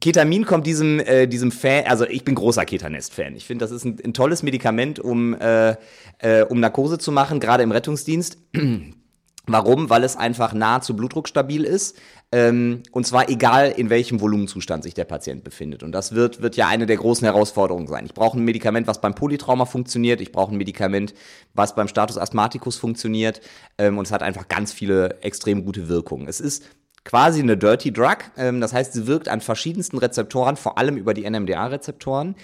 Ketamin 0.00 0.44
kommt 0.44 0.66
diesem, 0.66 1.00
äh, 1.00 1.26
diesem 1.26 1.50
Fan, 1.50 1.84
also 1.86 2.04
ich 2.04 2.22
bin 2.22 2.34
großer 2.34 2.66
Ketanest-Fan. 2.66 3.34
Ich 3.34 3.46
finde, 3.46 3.64
das 3.64 3.72
ist 3.72 3.84
ein, 3.84 3.96
ein, 4.04 4.12
tolles 4.12 4.42
Medikament, 4.42 5.00
um, 5.00 5.34
äh, 5.34 5.76
äh, 6.18 6.42
um 6.42 6.60
Narkose 6.60 6.98
zu 6.98 7.12
machen, 7.12 7.40
gerade 7.40 7.62
im 7.62 7.72
Rettungsdienst. 7.72 8.36
Warum? 9.46 9.88
Weil 9.88 10.04
es 10.04 10.16
einfach 10.16 10.52
nahezu 10.52 10.94
blutdruckstabil 10.96 11.64
ist. 11.64 11.96
Ähm, 12.32 12.82
und 12.90 13.06
zwar 13.06 13.28
egal, 13.28 13.70
in 13.70 13.88
welchem 13.88 14.20
Volumenzustand 14.20 14.82
sich 14.82 14.94
der 14.94 15.04
Patient 15.04 15.44
befindet. 15.44 15.82
Und 15.82 15.92
das 15.92 16.12
wird, 16.12 16.42
wird 16.42 16.56
ja 16.56 16.66
eine 16.66 16.86
der 16.86 16.96
großen 16.96 17.24
Herausforderungen 17.24 17.86
sein. 17.86 18.04
Ich 18.04 18.14
brauche 18.14 18.36
ein 18.36 18.44
Medikament, 18.44 18.88
was 18.88 19.00
beim 19.00 19.14
Polytrauma 19.14 19.64
funktioniert. 19.64 20.20
Ich 20.20 20.32
brauche 20.32 20.52
ein 20.52 20.58
Medikament, 20.58 21.14
was 21.54 21.76
beim 21.76 21.86
Status 21.86 22.18
Asthmaticus 22.18 22.76
funktioniert. 22.76 23.40
Ähm, 23.78 23.96
und 23.96 24.06
es 24.06 24.12
hat 24.12 24.22
einfach 24.22 24.48
ganz 24.48 24.72
viele 24.72 25.20
extrem 25.22 25.64
gute 25.64 25.88
Wirkungen. 25.88 26.26
Es 26.26 26.40
ist 26.40 26.64
quasi 27.04 27.40
eine 27.40 27.56
Dirty 27.56 27.92
Drug. 27.92 28.18
Ähm, 28.36 28.60
das 28.60 28.72
heißt, 28.72 28.92
sie 28.92 29.06
wirkt 29.06 29.28
an 29.28 29.40
verschiedensten 29.40 29.96
Rezeptoren, 29.96 30.56
vor 30.56 30.76
allem 30.76 30.96
über 30.96 31.14
die 31.14 31.28
NMDA-Rezeptoren. 31.30 32.34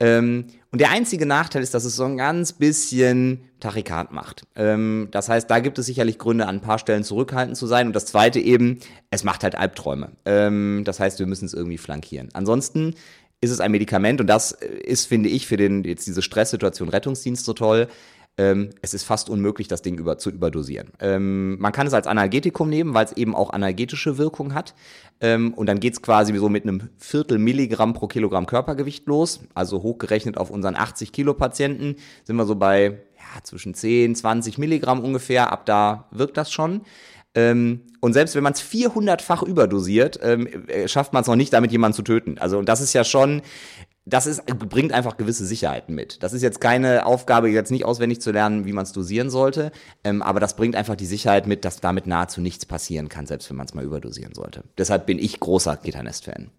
Ähm, 0.00 0.46
und 0.70 0.80
der 0.80 0.90
einzige 0.90 1.26
Nachteil 1.26 1.62
ist, 1.62 1.74
dass 1.74 1.84
es 1.84 1.96
so 1.96 2.04
ein 2.04 2.16
ganz 2.16 2.52
bisschen 2.52 3.40
Tachykard 3.60 4.12
macht. 4.12 4.42
Ähm, 4.54 5.08
das 5.10 5.28
heißt, 5.28 5.50
da 5.50 5.60
gibt 5.60 5.78
es 5.78 5.86
sicherlich 5.86 6.18
Gründe, 6.18 6.46
an 6.46 6.56
ein 6.56 6.60
paar 6.60 6.78
Stellen 6.78 7.04
zurückhaltend 7.04 7.56
zu 7.56 7.66
sein. 7.66 7.88
Und 7.88 7.96
das 7.96 8.06
zweite 8.06 8.38
eben, 8.38 8.78
es 9.10 9.24
macht 9.24 9.42
halt 9.42 9.54
Albträume. 9.54 10.12
Ähm, 10.24 10.82
das 10.84 11.00
heißt, 11.00 11.18
wir 11.18 11.26
müssen 11.26 11.46
es 11.46 11.54
irgendwie 11.54 11.78
flankieren. 11.78 12.28
Ansonsten 12.34 12.94
ist 13.40 13.50
es 13.50 13.60
ein 13.60 13.70
Medikament 13.70 14.20
und 14.20 14.26
das 14.26 14.52
ist, 14.52 15.06
finde 15.06 15.28
ich, 15.28 15.46
für 15.46 15.56
den, 15.56 15.84
jetzt 15.84 16.06
diese 16.06 16.22
Stresssituation 16.22 16.88
Rettungsdienst 16.88 17.44
so 17.44 17.52
toll. 17.52 17.88
Ähm, 18.38 18.70
es 18.82 18.94
ist 18.94 19.02
fast 19.02 19.28
unmöglich, 19.28 19.66
das 19.66 19.82
Ding 19.82 19.98
über, 19.98 20.16
zu 20.16 20.30
überdosieren. 20.30 20.90
Ähm, 21.00 21.58
man 21.58 21.72
kann 21.72 21.88
es 21.88 21.92
als 21.92 22.06
Analgetikum 22.06 22.68
nehmen, 22.68 22.94
weil 22.94 23.04
es 23.04 23.12
eben 23.12 23.34
auch 23.34 23.50
analgetische 23.50 24.16
Wirkung 24.16 24.54
hat. 24.54 24.74
Ähm, 25.20 25.52
und 25.54 25.66
dann 25.66 25.80
geht 25.80 25.94
es 25.94 26.02
quasi 26.02 26.36
so 26.36 26.48
mit 26.48 26.62
einem 26.62 26.88
Viertel 26.96 27.38
Milligramm 27.38 27.94
pro 27.94 28.06
Kilogramm 28.06 28.46
Körpergewicht 28.46 29.06
los. 29.06 29.40
Also 29.54 29.82
hochgerechnet 29.82 30.38
auf 30.38 30.50
unseren 30.50 30.76
80 30.76 31.10
Kilo 31.10 31.34
Patienten 31.34 31.96
sind 32.22 32.36
wir 32.36 32.46
so 32.46 32.54
bei 32.54 32.98
ja, 33.16 33.42
zwischen 33.42 33.74
10, 33.74 34.14
20 34.14 34.56
Milligramm 34.56 35.04
ungefähr. 35.04 35.52
Ab 35.52 35.66
da 35.66 36.06
wirkt 36.12 36.36
das 36.36 36.52
schon. 36.52 36.82
Ähm, 37.34 37.82
und 38.00 38.14
selbst 38.14 38.34
wenn 38.34 38.42
man 38.42 38.52
es 38.52 38.62
400-fach 38.62 39.42
überdosiert, 39.42 40.18
ähm, 40.22 40.46
äh, 40.68 40.88
schafft 40.88 41.12
man 41.12 41.22
es 41.22 41.28
noch 41.28 41.36
nicht, 41.36 41.52
damit 41.52 41.72
jemanden 41.72 41.94
zu 41.94 42.02
töten. 42.02 42.38
Also, 42.38 42.58
und 42.58 42.68
das 42.68 42.80
ist 42.80 42.92
ja 42.94 43.04
schon, 43.04 43.42
das 44.08 44.26
ist, 44.26 44.44
bringt 44.46 44.92
einfach 44.92 45.16
gewisse 45.16 45.44
Sicherheiten 45.44 45.94
mit. 45.94 46.22
Das 46.22 46.32
ist 46.32 46.42
jetzt 46.42 46.60
keine 46.60 47.04
Aufgabe, 47.06 47.50
jetzt 47.50 47.70
nicht 47.70 47.84
auswendig 47.84 48.20
zu 48.20 48.32
lernen, 48.32 48.64
wie 48.64 48.72
man 48.72 48.84
es 48.84 48.92
dosieren 48.92 49.30
sollte, 49.30 49.70
ähm, 50.04 50.22
aber 50.22 50.40
das 50.40 50.56
bringt 50.56 50.76
einfach 50.76 50.96
die 50.96 51.06
Sicherheit 51.06 51.46
mit, 51.46 51.64
dass 51.64 51.80
damit 51.80 52.06
nahezu 52.06 52.40
nichts 52.40 52.66
passieren 52.66 53.08
kann, 53.08 53.26
selbst 53.26 53.50
wenn 53.50 53.56
man 53.56 53.66
es 53.66 53.74
mal 53.74 53.84
überdosieren 53.84 54.34
sollte. 54.34 54.64
Deshalb 54.78 55.06
bin 55.06 55.18
ich 55.18 55.40
großer 55.40 55.76
Gitanest-Fan. 55.76 56.50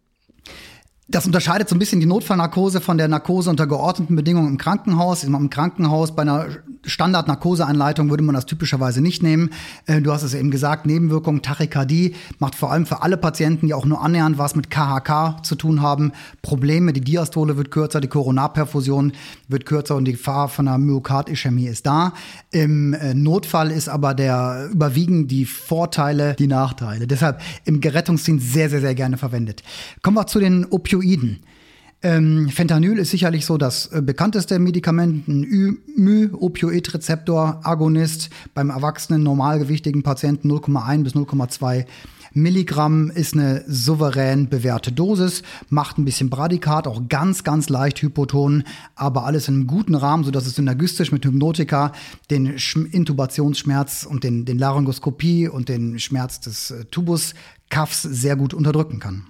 Das 1.08 1.26
unterscheidet 1.26 1.68
so 1.68 1.76
ein 1.76 1.80
bisschen 1.80 2.00
die 2.00 2.06
Notfallnarkose 2.06 2.82
von 2.82 3.00
der 3.00 3.08
Narkose 3.08 3.50
unter 3.50 3.66
geordneten 3.66 4.16
Bedingungen 4.16 4.50
im 4.50 4.58
Krankenhaus. 4.60 5.24
Im 5.24 5.50
Krankenhaus 5.50 6.16
bei 6.16 6.22
einer 6.22 6.50
Standard-Narkoseeinleitung 6.90 8.10
würde 8.10 8.24
man 8.24 8.36
das 8.36 8.46
typischerweise 8.46 9.02
nicht 9.02 9.24
nehmen. 9.24 9.52
Äh, 9.86 10.02
du 10.02 10.12
hast 10.12 10.24
es 10.24 10.34
eben 10.34 10.52
gesagt, 10.52 10.86
Nebenwirkungen, 10.86 11.42
Tachykardie 11.42 12.16
macht 12.40 12.56
vor 12.56 12.72
allem 12.72 12.86
für 12.86 13.02
alle 13.02 13.18
Patienten, 13.18 13.68
die 13.68 13.74
auch 13.74 13.86
nur 13.86 14.02
annähernd 14.02 14.38
was 14.38 14.56
mit 14.56 14.70
KHK 14.70 15.44
zu 15.44 15.56
tun 15.56 15.82
haben, 15.82 16.12
Probleme. 16.42 16.94
Die 16.94 17.02
Diastole 17.02 17.58
wird 17.58 17.72
kürzer, 17.72 18.02
die 18.02 18.08
Koronarperfusion 18.08 19.14
wird 19.48 19.66
kürzer 19.66 19.96
und 19.96 20.06
die 20.06 20.14
Gefahr 20.14 20.50
von 20.50 20.68
einer 20.68 20.78
Myokardischämie 20.78 21.68
ist 21.68 21.86
da. 21.86 22.14
Im 22.52 22.94
äh, 22.94 23.14
Notfall 23.14 23.72
ist 23.72 23.90
aber 23.90 24.14
der 24.14 24.70
überwiegen 24.72 25.28
die 25.28 25.46
Vorteile, 25.46 26.36
die 26.36 26.48
Nachteile. 26.48 27.08
Deshalb 27.08 27.42
im 27.66 27.82
Gerettungsdienst 27.82 28.54
sehr, 28.54 28.70
sehr, 28.70 28.82
sehr 28.82 28.96
gerne 28.96 29.18
verwendet. 29.18 29.64
Kommen 30.02 30.18
wir 30.18 30.28
zu 30.28 30.40
den 30.40 30.66
Opioiden. 30.66 31.40
Ähm, 32.02 32.48
Fentanyl 32.48 32.98
ist 32.98 33.12
sicherlich 33.12 33.46
so 33.46 33.58
das 33.58 33.88
äh, 33.88 34.02
bekannteste 34.02 34.58
Medikament, 34.58 35.28
ein 35.28 35.80
Mu-Opioid-Rezeptor-Agonist 35.98 38.30
beim 38.54 38.70
erwachsenen 38.70 39.22
normalgewichtigen 39.24 40.02
Patienten 40.02 40.50
0,1 40.50 41.04
bis 41.04 41.14
0,2 41.14 41.84
Milligramm 42.34 43.10
ist 43.10 43.34
eine 43.34 43.64
souverän 43.68 44.50
bewährte 44.50 44.92
Dosis, 44.92 45.44
macht 45.70 45.98
ein 45.98 46.06
bisschen 46.06 46.30
Bradikat, 46.30 46.88
auch 46.88 47.02
ganz, 47.10 47.44
ganz 47.44 47.70
leicht 47.70 48.02
hypoton, 48.02 48.64
aber 48.96 49.26
alles 49.26 49.48
in 49.48 49.56
einem 49.56 49.68
guten 49.68 49.96
Rahmen, 49.96 50.24
sodass 50.24 50.46
es 50.46 50.56
synergistisch 50.56 51.12
mit 51.12 51.26
Hypnotika 51.26 51.92
den 52.30 52.58
Intubationsschmerz 52.92 54.06
und 54.10 54.24
den, 54.24 54.46
den 54.46 54.60
Laryngoskopie 54.60 55.48
und 55.48 55.70
den 55.70 56.00
Schmerz 56.00 56.40
des 56.40 56.72
äh, 56.72 56.86
Tubuskaffs 56.86 58.04
sehr 58.04 58.36
gut 58.36 58.54
unterdrücken 58.54 59.00
kann. 59.00 59.24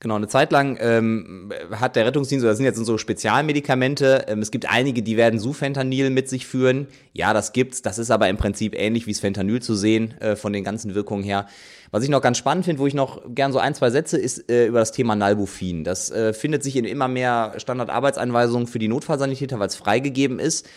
Genau, 0.00 0.14
eine 0.14 0.28
Zeit 0.28 0.52
lang 0.52 0.78
ähm, 0.80 1.52
hat 1.72 1.96
der 1.96 2.06
Rettungsdienst, 2.06 2.44
oder 2.44 2.52
das 2.52 2.58
sind 2.58 2.66
jetzt 2.66 2.78
so 2.78 2.98
Spezialmedikamente, 2.98 4.26
ähm, 4.28 4.40
es 4.40 4.52
gibt 4.52 4.70
einige, 4.70 5.02
die 5.02 5.16
werden 5.16 5.40
Sufentanil 5.40 6.10
mit 6.10 6.28
sich 6.28 6.46
führen. 6.46 6.86
Ja, 7.12 7.32
das 7.34 7.52
gibt's. 7.52 7.82
Das 7.82 7.98
ist 7.98 8.12
aber 8.12 8.28
im 8.28 8.36
Prinzip 8.36 8.78
ähnlich 8.78 9.08
wie 9.08 9.12
das 9.12 9.18
Fentanyl 9.18 9.60
zu 9.60 9.74
sehen, 9.74 10.14
äh, 10.20 10.36
von 10.36 10.52
den 10.52 10.62
ganzen 10.62 10.94
Wirkungen 10.94 11.24
her. 11.24 11.46
Was 11.90 12.04
ich 12.04 12.10
noch 12.10 12.22
ganz 12.22 12.38
spannend 12.38 12.64
finde, 12.64 12.80
wo 12.80 12.86
ich 12.86 12.94
noch 12.94 13.22
gern 13.28 13.52
so 13.52 13.58
ein, 13.58 13.74
zwei 13.74 13.90
Sätze, 13.90 14.18
ist 14.18 14.48
äh, 14.48 14.66
über 14.66 14.78
das 14.78 14.92
Thema 14.92 15.16
Nalbufin. 15.16 15.82
Das 15.82 16.12
äh, 16.12 16.32
findet 16.32 16.62
sich 16.62 16.76
in 16.76 16.84
immer 16.84 17.08
mehr 17.08 17.54
Standardarbeitseinweisungen 17.56 18.68
für 18.68 18.78
die 18.78 18.88
Notfallsanitäter, 18.88 19.58
weil 19.58 19.66
es 19.66 19.74
freigegeben 19.74 20.38
ist. 20.38 20.68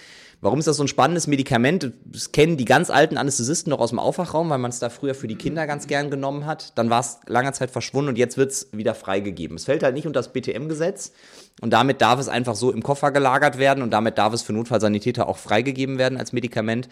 Warum 0.43 0.57
ist 0.57 0.67
das 0.67 0.77
so 0.77 0.83
ein 0.83 0.87
spannendes 0.87 1.27
Medikament? 1.27 1.93
Das 2.03 2.31
kennen 2.31 2.57
die 2.57 2.65
ganz 2.65 2.89
alten 2.89 3.17
Anästhesisten 3.17 3.69
noch 3.69 3.79
aus 3.79 3.91
dem 3.91 3.99
Aufwachraum, 3.99 4.49
weil 4.49 4.57
man 4.57 4.71
es 4.71 4.79
da 4.79 4.89
früher 4.89 5.13
für 5.13 5.27
die 5.27 5.35
Kinder 5.35 5.67
ganz 5.67 5.85
gern 5.85 6.09
genommen 6.09 6.47
hat. 6.47 6.75
Dann 6.79 6.89
war 6.89 6.99
es 6.99 7.19
lange 7.27 7.53
Zeit 7.53 7.69
verschwunden 7.69 8.09
und 8.09 8.17
jetzt 8.17 8.37
wird 8.37 8.51
es 8.51 8.67
wieder 8.71 8.95
freigegeben. 8.95 9.55
Es 9.55 9.65
fällt 9.65 9.83
halt 9.83 9.93
nicht 9.93 10.07
unter 10.07 10.19
das 10.19 10.33
BTM-Gesetz 10.33 11.11
und 11.61 11.71
damit 11.71 12.01
darf 12.01 12.19
es 12.19 12.27
einfach 12.27 12.55
so 12.55 12.71
im 12.71 12.81
Koffer 12.81 13.11
gelagert 13.11 13.59
werden 13.59 13.83
und 13.83 13.91
damit 13.91 14.17
darf 14.17 14.33
es 14.33 14.41
für 14.41 14.51
Notfallsanitäter 14.53 15.27
auch 15.27 15.37
freigegeben 15.37 15.99
werden 15.99 16.17
als 16.17 16.33
Medikament. 16.33 16.89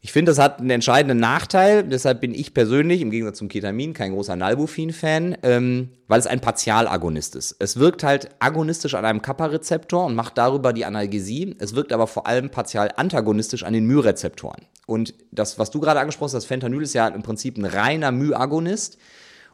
Ich 0.00 0.12
finde, 0.12 0.30
das 0.30 0.38
hat 0.38 0.60
einen 0.60 0.70
entscheidenden 0.70 1.18
Nachteil. 1.18 1.82
Deshalb 1.82 2.20
bin 2.20 2.32
ich 2.32 2.54
persönlich, 2.54 3.00
im 3.00 3.10
Gegensatz 3.10 3.38
zum 3.38 3.48
Ketamin, 3.48 3.94
kein 3.94 4.12
großer 4.12 4.36
Nalbufin-Fan, 4.36 5.38
ähm, 5.42 5.88
weil 6.06 6.20
es 6.20 6.28
ein 6.28 6.40
Partialagonist 6.40 7.34
ist. 7.34 7.56
Es 7.58 7.78
wirkt 7.78 8.04
halt 8.04 8.30
agonistisch 8.38 8.94
an 8.94 9.04
einem 9.04 9.22
Kappa-Rezeptor 9.22 10.06
und 10.06 10.14
macht 10.14 10.38
darüber 10.38 10.72
die 10.72 10.84
Analgesie. 10.84 11.56
Es 11.58 11.74
wirkt 11.74 11.92
aber 11.92 12.06
vor 12.06 12.28
allem 12.28 12.50
partial 12.50 12.90
antagonistisch 12.96 13.64
an 13.64 13.72
den 13.72 13.86
My-Rezeptoren. 13.86 14.66
Und 14.86 15.14
das, 15.32 15.58
was 15.58 15.70
du 15.70 15.80
gerade 15.80 15.98
angesprochen 16.00 16.28
hast, 16.28 16.34
das 16.34 16.44
Fentanyl 16.44 16.82
ist 16.82 16.94
ja 16.94 17.08
im 17.08 17.22
Prinzip 17.22 17.58
ein 17.58 17.64
reiner 17.64 18.12
My-Agonist. 18.12 18.98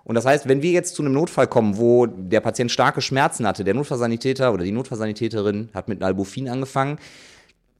Und 0.04 0.14
das 0.14 0.26
heißt, 0.26 0.46
wenn 0.46 0.60
wir 0.60 0.70
jetzt 0.70 0.94
zu 0.94 1.02
einem 1.02 1.14
Notfall 1.14 1.46
kommen, 1.46 1.78
wo 1.78 2.04
der 2.04 2.40
Patient 2.40 2.70
starke 2.70 3.00
Schmerzen 3.00 3.46
hatte, 3.46 3.64
der 3.64 3.72
Notfallsanitäter 3.72 4.52
oder 4.52 4.62
die 4.62 4.72
Notfallsanitäterin 4.72 5.70
hat 5.72 5.88
mit 5.88 6.00
Nalbufin 6.00 6.50
angefangen, 6.50 6.98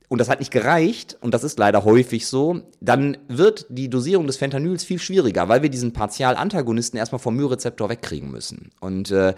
und 0.09 0.19
das 0.19 0.29
hat 0.29 0.41
nicht 0.41 0.51
gereicht, 0.51 1.17
und 1.21 1.33
das 1.33 1.45
ist 1.45 1.59
leider 1.59 1.85
häufig 1.85 2.27
so, 2.27 2.63
dann 2.81 3.17
wird 3.29 3.67
die 3.69 3.89
Dosierung 3.89 4.27
des 4.27 4.37
Fentanyls 4.37 4.85
viel 4.85 4.99
schwieriger, 4.99 5.49
weil 5.49 5.63
wir 5.63 5.71
diesen 5.71 5.93
Partial-Antagonisten 5.93 6.99
erstmal 6.99 7.19
vom 7.19 7.37
Myrezeptor 7.37 7.89
wegkriegen 7.89 8.31
müssen. 8.31 8.71
Und 8.81 9.11
äh, 9.11 9.35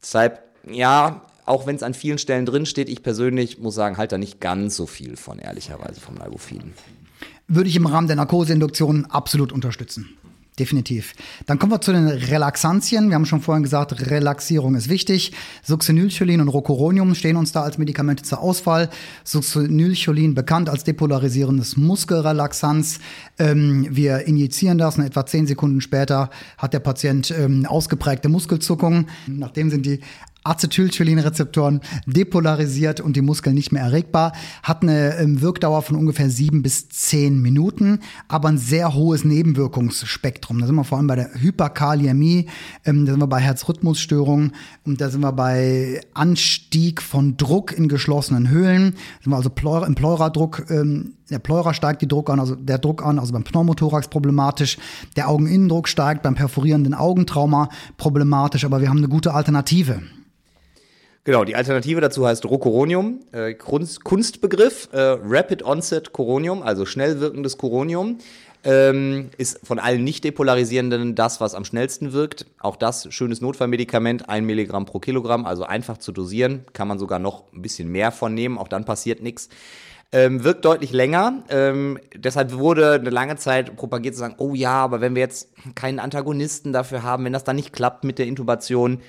deshalb, 0.00 0.42
ja, 0.70 1.26
auch 1.46 1.66
wenn 1.66 1.76
es 1.76 1.82
an 1.82 1.94
vielen 1.94 2.18
Stellen 2.18 2.46
drin 2.46 2.66
steht, 2.66 2.88
ich 2.88 3.02
persönlich 3.02 3.58
muss 3.58 3.74
sagen, 3.74 3.96
halt 3.96 4.12
da 4.12 4.18
nicht 4.18 4.40
ganz 4.40 4.76
so 4.76 4.86
viel 4.86 5.16
von, 5.16 5.38
ehrlicherweise, 5.38 6.00
vom 6.00 6.14
Nalbufin. 6.14 6.74
Würde 7.48 7.68
ich 7.68 7.76
im 7.76 7.86
Rahmen 7.86 8.06
der 8.06 8.16
Narkoseinduktion 8.16 9.06
absolut 9.06 9.52
unterstützen. 9.52 10.16
Definitiv. 10.58 11.14
Dann 11.46 11.58
kommen 11.58 11.72
wir 11.72 11.80
zu 11.80 11.92
den 11.92 12.06
Relaxantien. 12.06 13.08
Wir 13.08 13.16
haben 13.16 13.26
schon 13.26 13.40
vorhin 13.40 13.64
gesagt, 13.64 14.08
Relaxierung 14.08 14.76
ist 14.76 14.88
wichtig. 14.88 15.32
Succinylcholin 15.64 16.40
und 16.40 16.46
Rocuronium 16.46 17.16
stehen 17.16 17.36
uns 17.36 17.50
da 17.50 17.62
als 17.62 17.76
Medikamente 17.76 18.22
zur 18.22 18.38
Auswahl. 18.38 18.88
Succinylcholin 19.24 20.34
bekannt 20.34 20.70
als 20.70 20.84
depolarisierendes 20.84 21.76
Muskelrelaxanz. 21.76 23.00
Ähm, 23.36 23.88
wir 23.90 24.28
injizieren 24.28 24.78
das 24.78 24.96
und 24.96 25.04
etwa 25.04 25.26
zehn 25.26 25.48
Sekunden 25.48 25.80
später 25.80 26.30
hat 26.56 26.72
der 26.72 26.78
Patient 26.78 27.32
ähm, 27.36 27.66
ausgeprägte 27.66 28.28
Muskelzuckung. 28.28 29.08
Nachdem 29.26 29.70
sind 29.70 29.84
die 29.86 30.00
Acetylcholinrezeptoren 30.44 31.80
depolarisiert 32.06 33.00
und 33.00 33.16
die 33.16 33.22
Muskeln 33.22 33.54
nicht 33.54 33.72
mehr 33.72 33.82
erregbar. 33.82 34.32
Hat 34.62 34.82
eine 34.82 35.16
ähm, 35.16 35.40
Wirkdauer 35.40 35.82
von 35.82 35.96
ungefähr 35.96 36.30
sieben 36.30 36.62
bis 36.62 36.88
zehn 36.88 37.40
Minuten, 37.40 38.00
aber 38.28 38.48
ein 38.48 38.58
sehr 38.58 38.94
hohes 38.94 39.24
Nebenwirkungsspektrum. 39.24 40.60
Da 40.60 40.66
sind 40.66 40.76
wir 40.76 40.84
vor 40.84 40.98
allem 40.98 41.06
bei 41.06 41.16
der 41.16 41.30
Hyperkaliämie, 41.34 42.46
ähm, 42.84 43.06
da 43.06 43.12
sind 43.12 43.20
wir 43.20 43.26
bei 43.26 43.40
Herzrhythmusstörungen 43.40 44.52
und 44.84 45.00
da 45.00 45.08
sind 45.08 45.22
wir 45.22 45.32
bei 45.32 46.00
Anstieg 46.12 47.02
von 47.02 47.36
Druck 47.36 47.72
in 47.72 47.88
geschlossenen 47.88 48.50
Höhlen. 48.50 48.92
Da 48.92 49.24
sind 49.24 49.32
wir 49.32 49.36
also 49.36 49.50
Pleura, 49.50 49.86
im 49.86 49.94
Pleuradruck 49.94 50.66
ähm, 50.70 51.14
der 51.30 51.38
Pleura 51.38 51.72
steigt 51.72 52.02
die 52.02 52.08
Druck 52.08 52.28
an, 52.28 52.38
also 52.38 52.54
der 52.54 52.78
Druck 52.78 53.04
an, 53.04 53.18
also 53.18 53.32
beim 53.32 53.44
Pneumothorax 53.44 54.08
problematisch. 54.08 54.76
Der 55.16 55.28
Augeninnendruck 55.28 55.88
steigt 55.88 56.22
beim 56.22 56.34
perforierenden 56.34 56.92
Augentrauma 56.92 57.70
problematisch, 57.96 58.64
aber 58.64 58.82
wir 58.82 58.90
haben 58.90 58.98
eine 58.98 59.08
gute 59.08 59.32
Alternative. 59.32 60.02
Genau, 61.24 61.44
die 61.44 61.56
Alternative 61.56 62.02
dazu 62.02 62.26
heißt 62.26 62.44
Rocuronium, 62.44 63.20
äh, 63.32 63.54
Kunstbegriff, 63.54 64.90
äh, 64.92 65.16
Rapid 65.24 65.64
Onset 65.64 66.12
Coronium, 66.12 66.62
also 66.62 66.84
schnell 66.84 67.18
wirkendes 67.18 67.56
Coronium. 67.56 68.18
Ähm, 68.62 69.30
ist 69.36 69.66
von 69.66 69.78
allen 69.78 70.04
nicht 70.04 70.24
depolarisierenden 70.24 71.14
das, 71.14 71.40
was 71.40 71.54
am 71.54 71.64
schnellsten 71.64 72.12
wirkt. 72.12 72.46
Auch 72.60 72.76
das 72.76 73.12
schönes 73.12 73.40
Notfallmedikament, 73.40 74.28
ein 74.28 74.44
Milligramm 74.44 74.84
pro 74.86 75.00
Kilogramm, 75.00 75.46
also 75.46 75.64
einfach 75.64 75.98
zu 75.98 76.12
dosieren. 76.12 76.64
Kann 76.74 76.88
man 76.88 76.98
sogar 76.98 77.18
noch 77.18 77.44
ein 77.52 77.62
bisschen 77.62 77.88
mehr 77.88 78.12
von 78.12 78.34
nehmen, 78.34 78.58
auch 78.58 78.68
dann 78.68 78.84
passiert 78.84 79.22
nichts. 79.22 79.48
Ähm, 80.12 80.44
wirkt 80.44 80.64
deutlich 80.64 80.92
länger. 80.92 81.42
Ähm, 81.48 81.98
deshalb 82.14 82.52
wurde 82.52 82.92
eine 82.92 83.10
lange 83.10 83.36
Zeit 83.36 83.74
propagiert 83.76 84.14
zu 84.14 84.20
sagen, 84.20 84.36
oh 84.38 84.54
ja, 84.54 84.84
aber 84.84 85.00
wenn 85.00 85.14
wir 85.14 85.22
jetzt 85.22 85.48
keinen 85.74 85.98
Antagonisten 85.98 86.72
dafür 86.72 87.02
haben, 87.02 87.24
wenn 87.24 87.32
das 87.32 87.44
dann 87.44 87.56
nicht 87.56 87.72
klappt 87.72 88.04
mit 88.04 88.18
der 88.18 88.26
Intubation, 88.26 89.00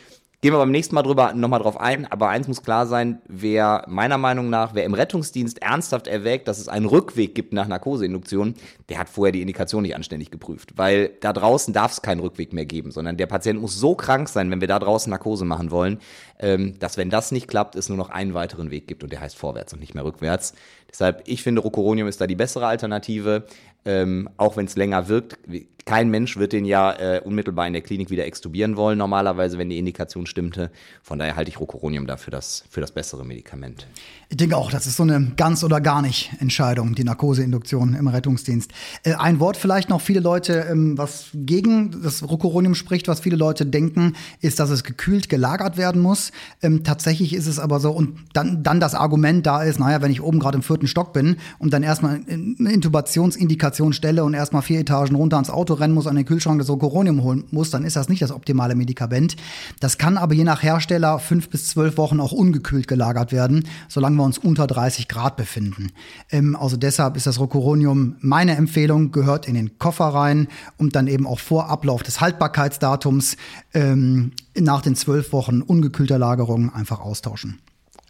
Gehen 0.46 0.54
wir 0.54 0.60
beim 0.60 0.70
nächsten 0.70 0.94
Mal 0.94 1.02
drüber 1.02 1.34
nochmal 1.34 1.60
drauf 1.60 1.80
ein, 1.80 2.06
aber 2.06 2.30
eins 2.30 2.48
muss 2.48 2.62
klar 2.62 2.86
sein, 2.86 3.20
wer 3.28 3.84
meiner 3.88 4.20
Meinung 4.20 4.52
nach, 4.52 4.76
wer 4.76 4.84
im 4.84 4.94
Rettungsdienst 4.94 5.60
ernsthaft 5.60 6.06
erwägt, 6.06 6.48
dass 6.48 6.60
es 6.60 6.68
einen 6.68 6.86
Rückweg 6.86 7.34
gibt 7.34 7.52
nach 7.52 7.68
Narkoseinduktion, 7.68 8.54
der 8.90 9.00
hat 9.00 9.10
vorher 9.10 9.32
die 9.32 9.42
Indikation 9.42 9.82
nicht 9.82 9.96
anständig 9.96 10.30
geprüft. 10.30 10.74
Weil 10.76 11.14
da 11.20 11.34
draußen 11.34 11.74
darf 11.74 11.94
es 11.94 12.04
keinen 12.04 12.20
Rückweg 12.20 12.54
mehr 12.54 12.68
geben, 12.68 12.92
sondern 12.92 13.18
der 13.18 13.26
Patient 13.26 13.60
muss 13.60 13.80
so 13.80 13.96
krank 13.96 14.30
sein, 14.30 14.52
wenn 14.52 14.62
wir 14.62 14.68
da 14.68 14.78
draußen 14.78 15.10
Narkose 15.10 15.46
machen 15.46 15.72
wollen, 15.72 15.98
ähm, 16.38 16.78
dass 16.78 16.96
wenn 16.96 17.10
das 17.10 17.32
nicht 17.32 17.48
klappt, 17.48 17.76
es 17.76 17.90
nur 17.90 17.98
noch 17.98 18.12
einen 18.12 18.36
weiteren 18.36 18.70
Weg 18.70 18.88
gibt 18.88 19.04
und 19.04 19.12
der 19.12 19.22
heißt 19.22 19.36
vorwärts 19.36 19.74
und 19.74 19.80
nicht 19.80 19.96
mehr 19.96 20.06
rückwärts. 20.06 20.54
Deshalb, 20.92 21.24
ich 21.26 21.42
finde, 21.42 21.62
Rocuronium 21.62 22.08
ist 22.08 22.22
da 22.22 22.28
die 22.28 22.36
bessere 22.36 22.68
Alternative, 22.68 23.46
ähm, 23.84 24.30
auch 24.38 24.58
wenn 24.58 24.68
es 24.68 24.76
länger 24.76 25.08
wirkt 25.08 25.40
kein 25.86 26.10
Mensch 26.10 26.36
wird 26.38 26.52
den 26.52 26.66
ja 26.66 26.94
äh, 26.94 27.22
unmittelbar 27.24 27.68
in 27.68 27.74
der 27.74 27.84
Klinik 27.84 28.10
wieder 28.10 28.26
extubieren 28.26 28.76
wollen, 28.76 28.98
normalerweise, 28.98 29.60
wenn 29.60 29.70
die 29.70 29.78
Indikation 29.78 30.26
stimmte. 30.26 30.72
Von 31.04 31.20
daher 31.20 31.36
halte 31.36 31.50
ich 31.50 31.60
Rocuronium 31.60 32.08
da 32.08 32.18
für 32.18 32.32
das, 32.32 32.64
für 32.72 32.82
das 32.82 32.92
bessere 32.92 33.24
Medikament. 33.24 33.88
Ich 34.30 34.38
denke 34.38 34.58
auch, 34.58 34.72
das 34.72 34.88
ist 34.88 34.98
so 34.98 35.04
eine 35.04 35.34
ganz 35.38 35.64
oder 35.64 35.82
gar 35.82 36.02
nicht 36.02 36.32
Entscheidung, 36.40 36.96
die 36.96 37.04
Narkoseinduktion 37.04 37.94
im 37.94 38.08
Rettungsdienst. 38.08 38.72
Äh, 39.04 39.14
ein 39.14 39.40
Wort 39.40 39.58
vielleicht 39.58 39.90
noch, 39.90 40.02
viele 40.02 40.22
Leute, 40.22 40.66
ähm, 40.72 40.98
was 40.98 41.28
gegen 41.36 42.02
das 42.02 42.28
Rocuronium 42.28 42.74
spricht, 42.74 43.08
was 43.08 43.20
viele 43.20 43.36
Leute 43.36 43.68
denken, 43.68 44.14
ist, 44.42 44.60
dass 44.60 44.72
es 44.72 44.84
gekühlt 44.84 45.30
gelagert 45.30 45.78
werden 45.78 46.02
muss. 46.02 46.32
Ähm, 46.64 46.84
tatsächlich 46.84 47.34
ist 47.34 47.46
es 47.46 47.60
aber 47.60 47.80
so, 47.80 47.92
und 47.92 48.18
dann, 48.34 48.64
dann 48.64 48.80
das 48.80 48.96
Argument 48.96 49.46
da 49.46 49.62
ist, 49.62 49.80
naja, 49.80 50.02
wenn 50.02 50.12
ich 50.12 50.24
oben 50.24 50.40
gerade 50.40 50.58
im 50.58 50.64
vierten 50.64 50.88
Stock 50.88 51.14
bin 51.14 51.38
und 51.60 51.74
dann 51.74 51.84
erstmal 51.84 52.22
eine 52.28 52.72
Intubationsindikation 52.72 53.94
stelle 53.94 54.24
und 54.24 54.34
erstmal 54.34 54.64
vier 54.64 54.80
Etagen 54.80 55.16
runter 55.16 55.38
ans 55.38 55.52
Auto 55.52 55.75
rennen 55.80 55.94
muss, 55.94 56.08
an 56.08 56.16
den 56.16 56.26
Kühlschrank 56.26 56.60
das 56.60 56.70
Okoronium 56.70 57.24
holen 57.24 57.46
muss, 57.52 57.70
dann 57.70 57.84
ist 57.84 57.96
das 57.96 58.10
nicht 58.10 58.22
das 58.22 58.32
optimale 58.32 58.76
Medikament. 58.76 59.36
Das 59.80 59.98
kann 59.98 60.18
aber 60.18 60.34
je 60.34 60.44
nach 60.44 60.64
Hersteller 60.64 61.20
fünf 61.20 61.50
bis 61.50 61.68
zwölf 61.68 61.98
Wochen 61.98 62.20
auch 62.20 62.32
ungekühlt 62.32 62.88
gelagert 62.88 63.32
werden, 63.32 63.68
solange 63.88 64.18
wir 64.18 64.24
uns 64.24 64.38
unter 64.38 64.68
30 64.68 65.08
Grad 65.08 65.38
befinden. 65.38 65.92
Ähm, 66.32 66.56
also 66.56 66.78
deshalb 66.78 67.16
ist 67.16 67.28
das 67.28 67.40
Rocuronium 67.40 68.16
meine 68.20 68.56
Empfehlung, 68.56 69.12
gehört 69.12 69.48
in 69.48 69.56
den 69.56 69.78
Koffer 69.78 70.06
rein 70.06 70.48
und 70.78 70.96
dann 70.96 71.08
eben 71.08 71.28
auch 71.28 71.40
vor 71.40 71.70
Ablauf 71.70 72.04
des 72.04 72.22
Haltbarkeitsdatums 72.22 73.38
ähm, 73.74 74.32
nach 74.58 74.82
den 74.82 74.96
zwölf 74.96 75.32
Wochen 75.32 75.62
ungekühlter 75.62 76.18
Lagerung 76.18 76.74
einfach 76.74 77.00
austauschen. 77.00 77.60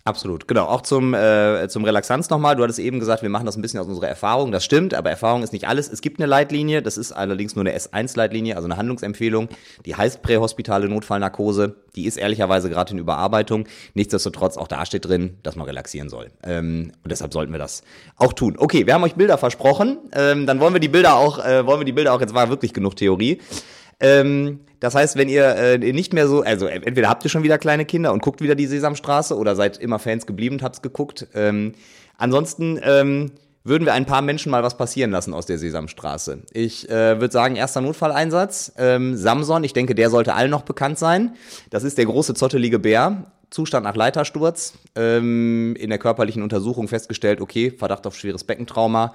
Absolut, 0.08 0.48
genau. 0.48 0.66
Auch 0.66 0.82
zum, 0.82 1.16
äh, 1.16 1.68
zum 1.68 1.84
Relaxanz 1.84 2.30
nochmal. 2.30 2.56
Du 2.56 2.62
hattest 2.62 2.78
eben 2.78 3.00
gesagt, 3.00 3.24
wir 3.24 3.30
machen 3.30 3.48
das 3.48 3.58
ein 3.58 3.64
bisschen 3.64 3.80
aus 3.80 3.88
unserer 3.88 4.08
Erfahrung. 4.08 4.52
Das 4.52 4.64
stimmt, 4.64 4.94
aber 4.94 5.10
Erfahrung 5.10 5.42
ist 5.42 5.52
nicht 5.52 5.68
alles. 5.68 5.92
Es 5.92 6.00
gibt 6.00 6.20
eine 6.20 6.28
Leitlinie, 6.28 6.84
das 6.84 7.00
ist 7.00 7.12
allerdings 7.12 7.56
nur 7.56 7.66
eine 7.66 7.76
S1-Leitlinie, 7.76 8.56
also 8.56 8.68
eine 8.68 8.78
Handlungsempfehlung. 8.78 9.50
Die 9.84 9.96
heißt 9.96 10.22
prähospitale 10.22 10.88
Notfallnarkose. 10.90 11.78
Die 11.96 12.06
ist 12.06 12.18
ehrlicherweise 12.18 12.70
gerade 12.70 12.92
in 12.92 13.00
Überarbeitung. 13.00 13.66
Nichtsdestotrotz, 13.96 14.58
auch 14.58 14.68
da 14.68 14.86
steht 14.86 15.06
drin, 15.06 15.40
dass 15.42 15.56
man 15.56 15.66
relaxieren 15.66 16.10
soll. 16.10 16.28
Ähm, 16.44 16.92
und 17.04 17.12
deshalb 17.12 17.34
sollten 17.34 17.52
wir 17.52 17.60
das 17.60 17.82
auch 18.18 18.34
tun. 18.34 18.58
Okay, 18.60 18.86
wir 18.86 18.94
haben 18.94 19.04
euch 19.04 19.16
Bilder 19.16 19.40
versprochen. 19.40 19.98
Ähm, 20.14 20.46
dann 20.46 20.60
wollen 20.60 20.74
wir 20.74 20.80
die 20.80 20.88
Bilder 20.88 21.16
auch, 21.16 21.44
äh, 21.44 21.66
wollen 21.66 21.80
wir 21.80 21.86
die 21.86 21.94
Bilder 21.94 22.14
auch, 22.14 22.22
jetzt 22.22 22.36
war 22.36 22.50
wirklich 22.50 22.74
genug 22.74 22.96
Theorie. 22.96 23.40
Ähm, 24.00 24.60
das 24.80 24.94
heißt, 24.96 25.16
wenn 25.16 25.30
ihr 25.30 25.56
äh, 25.56 25.78
nicht 25.78 26.14
mehr 26.14 26.28
so, 26.28 26.42
also 26.42 26.68
entweder 26.68 27.10
habt 27.10 27.24
ihr 27.24 27.30
schon 27.30 27.44
wieder 27.44 27.58
kleine 27.58 27.86
Kinder 27.86 28.14
und 28.14 28.22
guckt 28.22 28.42
wieder 28.42 28.56
die 28.56 28.68
Sesamstraße 28.68 29.36
oder 29.38 29.56
seid 29.56 29.78
immer 29.78 30.00
Fans 30.00 30.26
geblieben 30.26 30.58
und 30.58 30.64
habt's 30.64 30.82
geguckt. 30.82 31.28
Ähm, 31.34 31.74
ansonsten 32.18 32.80
ähm, 32.84 33.32
würden 33.64 33.86
wir 33.86 33.94
ein 33.94 34.06
paar 34.06 34.22
Menschen 34.22 34.52
mal 34.52 34.64
was 34.64 34.78
passieren 34.78 35.12
lassen 35.12 35.34
aus 35.34 35.48
der 35.48 35.58
Sesamstraße. 35.58 36.44
Ich 36.54 36.88
äh, 36.90 37.20
würde 37.20 37.32
sagen, 37.32 37.56
erster 37.56 37.82
Notfalleinsatz. 37.82 38.74
Ähm, 38.78 39.18
Samson, 39.18 39.64
ich 39.64 39.74
denke, 39.74 39.96
der 39.96 40.10
sollte 40.10 40.36
allen 40.36 40.52
noch 40.52 40.62
bekannt 40.62 41.00
sein. 41.00 41.36
Das 41.72 41.84
ist 41.84 41.98
der 41.98 42.06
große 42.06 42.36
zottelige 42.36 42.80
Bär. 42.80 43.32
Zustand 43.50 43.86
nach 43.86 43.96
Leitersturz. 43.96 44.74
Ähm, 44.96 45.76
in 45.80 45.90
der 45.90 45.98
körperlichen 45.98 46.44
Untersuchung 46.44 46.88
festgestellt, 46.88 47.42
okay, 47.42 47.72
Verdacht 47.72 48.06
auf 48.06 48.16
schweres 48.16 48.44
Beckentrauma 48.44 49.14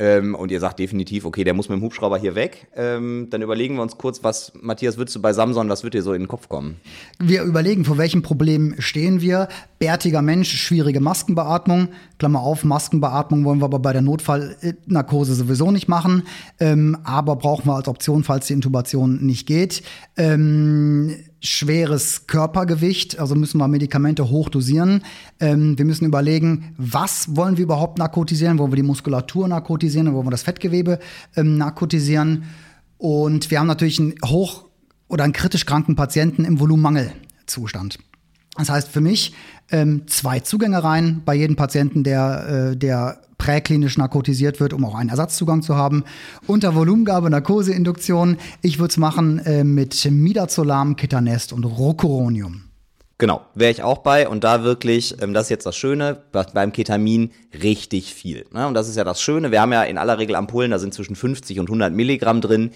ähm, 0.00 0.34
und 0.34 0.50
ihr 0.50 0.60
sagt 0.60 0.78
definitiv, 0.78 1.26
okay, 1.26 1.44
der 1.44 1.52
muss 1.52 1.68
mit 1.68 1.76
dem 1.76 1.82
Hubschrauber 1.82 2.16
hier 2.16 2.34
weg, 2.34 2.68
ähm, 2.74 3.26
dann 3.28 3.42
überlegen 3.42 3.74
wir 3.74 3.82
uns 3.82 3.98
kurz, 3.98 4.24
was, 4.24 4.50
Matthias, 4.58 4.96
würdest 4.96 5.14
du 5.14 5.20
bei 5.20 5.34
Samson, 5.34 5.68
was 5.68 5.84
wird 5.84 5.92
dir 5.92 6.02
so 6.02 6.14
in 6.14 6.22
den 6.22 6.28
Kopf 6.28 6.48
kommen? 6.48 6.76
Wir 7.18 7.42
überlegen, 7.42 7.84
vor 7.84 7.98
welchem 7.98 8.22
Problem 8.22 8.76
stehen 8.78 9.20
wir. 9.20 9.48
Bärtiger 9.78 10.22
Mensch, 10.22 10.56
schwierige 10.56 11.00
Maskenbeatmung. 11.00 11.88
Klammer 12.18 12.40
auf, 12.40 12.64
Maskenbeatmung 12.64 13.44
wollen 13.44 13.60
wir 13.60 13.66
aber 13.66 13.78
bei 13.78 13.92
der 13.92 14.00
Notfallnarkose 14.00 15.34
sowieso 15.34 15.70
nicht 15.70 15.88
machen. 15.88 16.22
Ähm, 16.58 16.96
aber 17.04 17.36
brauchen 17.36 17.66
wir 17.66 17.74
als 17.74 17.86
Option, 17.86 18.24
falls 18.24 18.46
die 18.46 18.54
Intubation 18.54 19.24
nicht 19.24 19.46
geht. 19.46 19.82
Ähm, 20.16 21.14
schweres 21.40 22.26
Körpergewicht, 22.26 23.18
also 23.18 23.34
müssen 23.34 23.58
wir 23.58 23.68
Medikamente 23.68 24.28
hochdosieren. 24.28 25.02
Ähm, 25.40 25.78
wir 25.78 25.84
müssen 25.84 26.04
überlegen, 26.04 26.74
was 26.76 27.34
wollen 27.34 27.56
wir 27.56 27.64
überhaupt 27.64 27.98
narkotisieren? 27.98 28.58
Wollen 28.58 28.72
wir 28.72 28.76
die 28.76 28.82
Muskulatur 28.82 29.48
narkotisieren? 29.48 30.12
Wollen 30.12 30.26
wir 30.26 30.30
das 30.30 30.42
Fettgewebe 30.42 30.98
ähm, 31.36 31.56
narkotisieren? 31.56 32.44
Und 32.98 33.50
wir 33.50 33.58
haben 33.58 33.66
natürlich 33.66 33.98
einen 33.98 34.14
hoch- 34.24 34.66
oder 35.08 35.24
einen 35.24 35.32
kritisch 35.32 35.64
kranken 35.64 35.96
Patienten 35.96 36.44
im 36.44 36.60
Volumenmangelzustand. 36.60 37.98
Das 38.56 38.68
heißt 38.68 38.88
für 38.88 39.00
mich 39.00 39.32
ähm, 39.72 40.02
zwei 40.06 40.40
Zugänge 40.40 40.82
rein 40.82 41.22
bei 41.24 41.34
jedem 41.34 41.56
Patienten, 41.56 42.04
der, 42.04 42.70
äh, 42.72 42.76
der 42.76 43.20
präklinisch 43.38 43.96
narkotisiert 43.96 44.60
wird, 44.60 44.72
um 44.72 44.84
auch 44.84 44.94
einen 44.94 45.08
Ersatzzugang 45.08 45.62
zu 45.62 45.74
haben. 45.74 46.04
Unter 46.46 46.74
Volumengabe, 46.74 47.30
Narkoseinduktion. 47.30 48.36
Ich 48.62 48.78
würde 48.78 48.90
es 48.90 48.96
machen 48.98 49.38
äh, 49.40 49.64
mit 49.64 50.04
Midazolam, 50.10 50.96
Ketanest 50.96 51.52
und 51.52 51.64
Rocuronium. 51.64 52.64
Genau, 53.20 53.42
wäre 53.54 53.70
ich 53.70 53.82
auch 53.82 53.98
bei 53.98 54.28
und 54.28 54.44
da 54.44 54.62
wirklich, 54.64 55.20
ähm, 55.20 55.34
das 55.34 55.44
ist 55.44 55.50
jetzt 55.50 55.66
das 55.66 55.76
Schöne, 55.76 56.22
beim 56.32 56.72
Ketamin 56.72 57.32
richtig 57.62 58.14
viel. 58.14 58.46
Ne? 58.50 58.66
Und 58.66 58.72
das 58.72 58.88
ist 58.88 58.96
ja 58.96 59.04
das 59.04 59.20
Schöne, 59.20 59.50
wir 59.50 59.60
haben 59.60 59.72
ja 59.72 59.82
in 59.82 59.98
aller 59.98 60.18
Regel 60.18 60.36
Ampullen, 60.36 60.70
da 60.70 60.78
sind 60.78 60.94
zwischen 60.94 61.16
50 61.16 61.60
und 61.60 61.66
100 61.66 61.92
Milligramm 61.92 62.40
drin. 62.40 62.70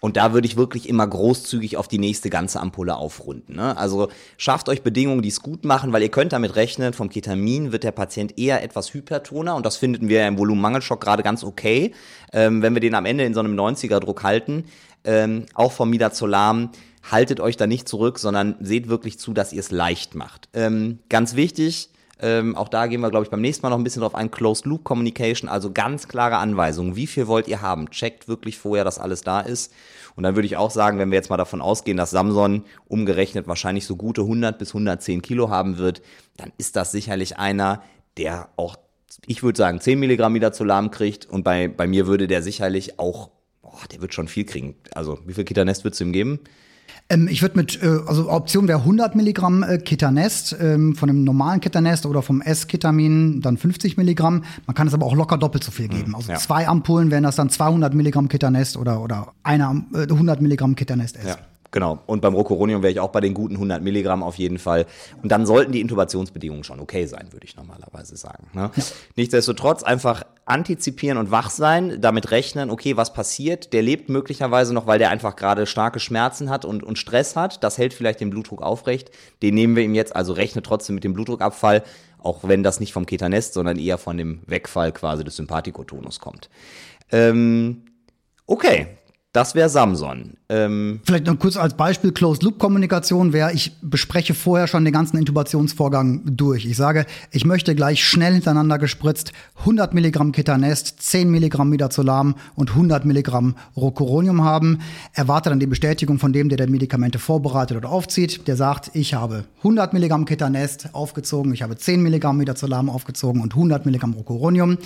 Und 0.00 0.16
da 0.16 0.32
würde 0.32 0.46
ich 0.46 0.56
wirklich 0.56 0.88
immer 0.88 1.06
großzügig 1.06 1.76
auf 1.76 1.88
die 1.88 1.98
nächste 1.98 2.30
ganze 2.30 2.60
Ampulle 2.60 2.96
aufrunden. 2.96 3.56
Ne? 3.56 3.76
Also 3.76 4.08
schafft 4.36 4.68
euch 4.68 4.82
Bedingungen, 4.82 5.22
die 5.22 5.28
es 5.28 5.42
gut 5.42 5.64
machen, 5.64 5.92
weil 5.92 6.02
ihr 6.02 6.08
könnt 6.08 6.32
damit 6.32 6.54
rechnen, 6.54 6.92
vom 6.92 7.08
Ketamin 7.08 7.72
wird 7.72 7.82
der 7.82 7.90
Patient 7.90 8.38
eher 8.38 8.62
etwas 8.62 8.94
hypertoner 8.94 9.56
und 9.56 9.66
das 9.66 9.76
finden 9.76 10.08
wir 10.08 10.26
im 10.26 10.38
Volumenmangelschock 10.38 11.00
gerade 11.00 11.24
ganz 11.24 11.42
okay, 11.42 11.94
ähm, 12.32 12.62
wenn 12.62 12.74
wir 12.74 12.80
den 12.80 12.94
am 12.94 13.06
Ende 13.06 13.24
in 13.24 13.34
so 13.34 13.40
einem 13.40 13.58
90er-Druck 13.58 14.22
halten. 14.22 14.64
Ähm, 15.04 15.46
auch 15.54 15.72
vom 15.72 15.90
Midazolam 15.90 16.70
haltet 17.10 17.40
euch 17.40 17.56
da 17.56 17.66
nicht 17.66 17.88
zurück, 17.88 18.18
sondern 18.18 18.56
seht 18.60 18.88
wirklich 18.88 19.18
zu, 19.18 19.32
dass 19.32 19.52
ihr 19.52 19.60
es 19.60 19.70
leicht 19.70 20.14
macht. 20.14 20.48
Ähm, 20.52 21.00
ganz 21.08 21.34
wichtig, 21.34 21.90
ähm, 22.20 22.56
auch 22.56 22.68
da 22.68 22.86
gehen 22.86 23.00
wir, 23.00 23.10
glaube 23.10 23.24
ich, 23.24 23.30
beim 23.30 23.40
nächsten 23.40 23.62
Mal 23.62 23.70
noch 23.70 23.78
ein 23.78 23.84
bisschen 23.84 24.02
drauf 24.02 24.14
ein. 24.14 24.30
Closed 24.30 24.66
Loop 24.66 24.84
Communication, 24.84 25.48
also 25.48 25.72
ganz 25.72 26.08
klare 26.08 26.38
Anweisungen. 26.38 26.96
Wie 26.96 27.06
viel 27.06 27.28
wollt 27.28 27.46
ihr 27.46 27.62
haben? 27.62 27.90
Checkt 27.90 28.26
wirklich 28.26 28.58
vorher, 28.58 28.84
dass 28.84 28.98
alles 28.98 29.22
da 29.22 29.40
ist. 29.40 29.72
Und 30.16 30.24
dann 30.24 30.34
würde 30.34 30.46
ich 30.46 30.56
auch 30.56 30.72
sagen, 30.72 30.98
wenn 30.98 31.10
wir 31.12 31.16
jetzt 31.16 31.30
mal 31.30 31.36
davon 31.36 31.60
ausgehen, 31.60 31.96
dass 31.96 32.10
Samson 32.10 32.64
umgerechnet 32.88 33.46
wahrscheinlich 33.46 33.86
so 33.86 33.94
gute 33.94 34.22
100 34.22 34.58
bis 34.58 34.70
110 34.70 35.22
Kilo 35.22 35.48
haben 35.48 35.78
wird, 35.78 36.02
dann 36.36 36.52
ist 36.58 36.74
das 36.74 36.90
sicherlich 36.90 37.38
einer, 37.38 37.82
der 38.16 38.48
auch, 38.56 38.76
ich 39.26 39.44
würde 39.44 39.56
sagen, 39.56 39.80
10 39.80 40.00
Milligramm 40.00 40.34
wieder 40.34 40.52
zu 40.52 40.64
lahm 40.64 40.90
kriegt. 40.90 41.26
Und 41.26 41.44
bei, 41.44 41.68
bei 41.68 41.86
mir 41.86 42.08
würde 42.08 42.26
der 42.26 42.42
sicherlich 42.42 42.98
auch, 42.98 43.30
oh, 43.62 43.78
der 43.92 44.00
wird 44.00 44.12
schon 44.12 44.26
viel 44.26 44.44
kriegen. 44.44 44.74
Also, 44.92 45.20
wie 45.24 45.34
viel 45.34 45.44
Kitanest 45.44 45.84
würdest 45.84 46.00
du 46.00 46.04
ihm 46.06 46.12
geben? 46.12 46.40
Ähm, 47.10 47.28
ich 47.28 47.40
würde 47.42 47.56
mit, 47.56 47.82
äh, 47.82 48.00
also 48.06 48.30
Option 48.30 48.68
wäre 48.68 48.80
100 48.80 49.16
Milligramm 49.16 49.62
äh, 49.62 49.78
Ketanest 49.78 50.56
ähm, 50.60 50.94
von 50.94 51.08
einem 51.08 51.24
normalen 51.24 51.60
Ketanest 51.60 52.04
oder 52.04 52.22
vom 52.22 52.42
S-Ketamin 52.42 53.40
dann 53.40 53.56
50 53.56 53.96
Milligramm. 53.96 54.44
Man 54.66 54.74
kann 54.74 54.88
es 54.88 54.94
aber 54.94 55.06
auch 55.06 55.14
locker 55.14 55.38
doppelt 55.38 55.64
so 55.64 55.70
viel 55.70 55.88
geben. 55.88 56.14
Also 56.14 56.32
ja. 56.32 56.38
zwei 56.38 56.68
Ampullen 56.68 57.10
wären 57.10 57.22
das 57.22 57.36
dann 57.36 57.48
200 57.48 57.94
Milligramm 57.94 58.28
Ketanest 58.28 58.76
oder, 58.76 59.00
oder 59.00 59.32
eine, 59.42 59.84
äh, 59.94 60.02
100 60.02 60.42
Milligramm 60.42 60.76
Ketanest 60.76 61.16
S. 61.16 61.24
Ja. 61.26 61.36
Genau. 61.70 61.98
Und 62.06 62.22
beim 62.22 62.34
Rocuronium 62.34 62.82
wäre 62.82 62.92
ich 62.92 63.00
auch 63.00 63.10
bei 63.10 63.20
den 63.20 63.34
guten 63.34 63.54
100 63.54 63.82
Milligramm 63.82 64.22
auf 64.22 64.36
jeden 64.36 64.58
Fall. 64.58 64.86
Und 65.22 65.30
dann 65.30 65.44
sollten 65.44 65.72
die 65.72 65.80
Intubationsbedingungen 65.80 66.64
schon 66.64 66.80
okay 66.80 67.04
sein, 67.06 67.28
würde 67.32 67.44
ich 67.44 67.56
normalerweise 67.56 68.16
sagen. 68.16 68.48
Ne? 68.54 68.70
Ja. 68.74 68.82
Nichtsdestotrotz 69.16 69.82
einfach 69.82 70.24
antizipieren 70.46 71.18
und 71.18 71.30
wach 71.30 71.50
sein, 71.50 72.00
damit 72.00 72.30
rechnen, 72.30 72.70
okay, 72.70 72.96
was 72.96 73.12
passiert? 73.12 73.74
Der 73.74 73.82
lebt 73.82 74.08
möglicherweise 74.08 74.72
noch, 74.72 74.86
weil 74.86 74.98
der 74.98 75.10
einfach 75.10 75.36
gerade 75.36 75.66
starke 75.66 76.00
Schmerzen 76.00 76.48
hat 76.48 76.64
und, 76.64 76.82
und 76.82 76.98
Stress 76.98 77.36
hat. 77.36 77.62
Das 77.62 77.76
hält 77.76 77.92
vielleicht 77.92 78.20
den 78.20 78.30
Blutdruck 78.30 78.62
aufrecht. 78.62 79.10
Den 79.42 79.54
nehmen 79.54 79.76
wir 79.76 79.82
ihm 79.82 79.94
jetzt, 79.94 80.16
also 80.16 80.32
rechne 80.32 80.62
trotzdem 80.62 80.94
mit 80.94 81.04
dem 81.04 81.12
Blutdruckabfall, 81.12 81.82
auch 82.18 82.40
wenn 82.44 82.62
das 82.62 82.80
nicht 82.80 82.94
vom 82.94 83.04
Ketanest, 83.04 83.52
sondern 83.52 83.78
eher 83.78 83.98
von 83.98 84.16
dem 84.16 84.40
Wegfall 84.46 84.92
quasi 84.92 85.22
des 85.22 85.36
Sympathikotonus 85.36 86.18
kommt. 86.18 86.48
Ähm, 87.12 87.84
okay, 88.46 88.88
Das 89.34 89.54
wäre 89.54 89.68
Samson. 89.68 90.38
Ähm, 90.48 91.00
Vielleicht 91.04 91.26
noch 91.26 91.38
kurz 91.38 91.58
als 91.58 91.74
Beispiel 91.74 92.12
Closed-Loop-Kommunikation 92.12 93.34
wäre, 93.34 93.52
ich 93.52 93.76
bespreche 93.82 94.32
vorher 94.32 94.66
schon 94.66 94.86
den 94.86 94.94
ganzen 94.94 95.18
Intubationsvorgang 95.18 96.22
durch. 96.24 96.64
Ich 96.64 96.78
sage, 96.78 97.04
ich 97.30 97.44
möchte 97.44 97.74
gleich 97.74 98.02
schnell 98.02 98.32
hintereinander 98.32 98.78
gespritzt 98.78 99.32
100 99.58 99.92
Milligramm 99.92 100.32
Ketanest, 100.32 101.02
10 101.02 101.30
Milligramm 101.30 101.68
Midazolam 101.68 102.36
und 102.54 102.70
100 102.70 103.04
Milligramm 103.04 103.56
Rocuronium 103.76 104.44
haben. 104.44 104.78
Erwarte 105.12 105.50
dann 105.50 105.60
die 105.60 105.66
Bestätigung 105.66 106.18
von 106.18 106.32
dem, 106.32 106.48
der 106.48 106.56
die 106.56 106.72
Medikamente 106.72 107.18
vorbereitet 107.18 107.76
oder 107.76 107.90
aufzieht. 107.90 108.48
Der 108.48 108.56
sagt, 108.56 108.92
ich 108.94 109.12
habe 109.12 109.44
100 109.58 109.92
Milligramm 109.92 110.24
Ketanest 110.24 110.94
aufgezogen, 110.94 111.52
ich 111.52 111.60
habe 111.60 111.76
10 111.76 112.02
Milligramm 112.02 112.38
Midazolam 112.38 112.88
aufgezogen 112.88 113.42
und 113.42 113.52
100 113.52 113.84
Milligramm 113.84 114.14
Rocuronium. 114.14 114.78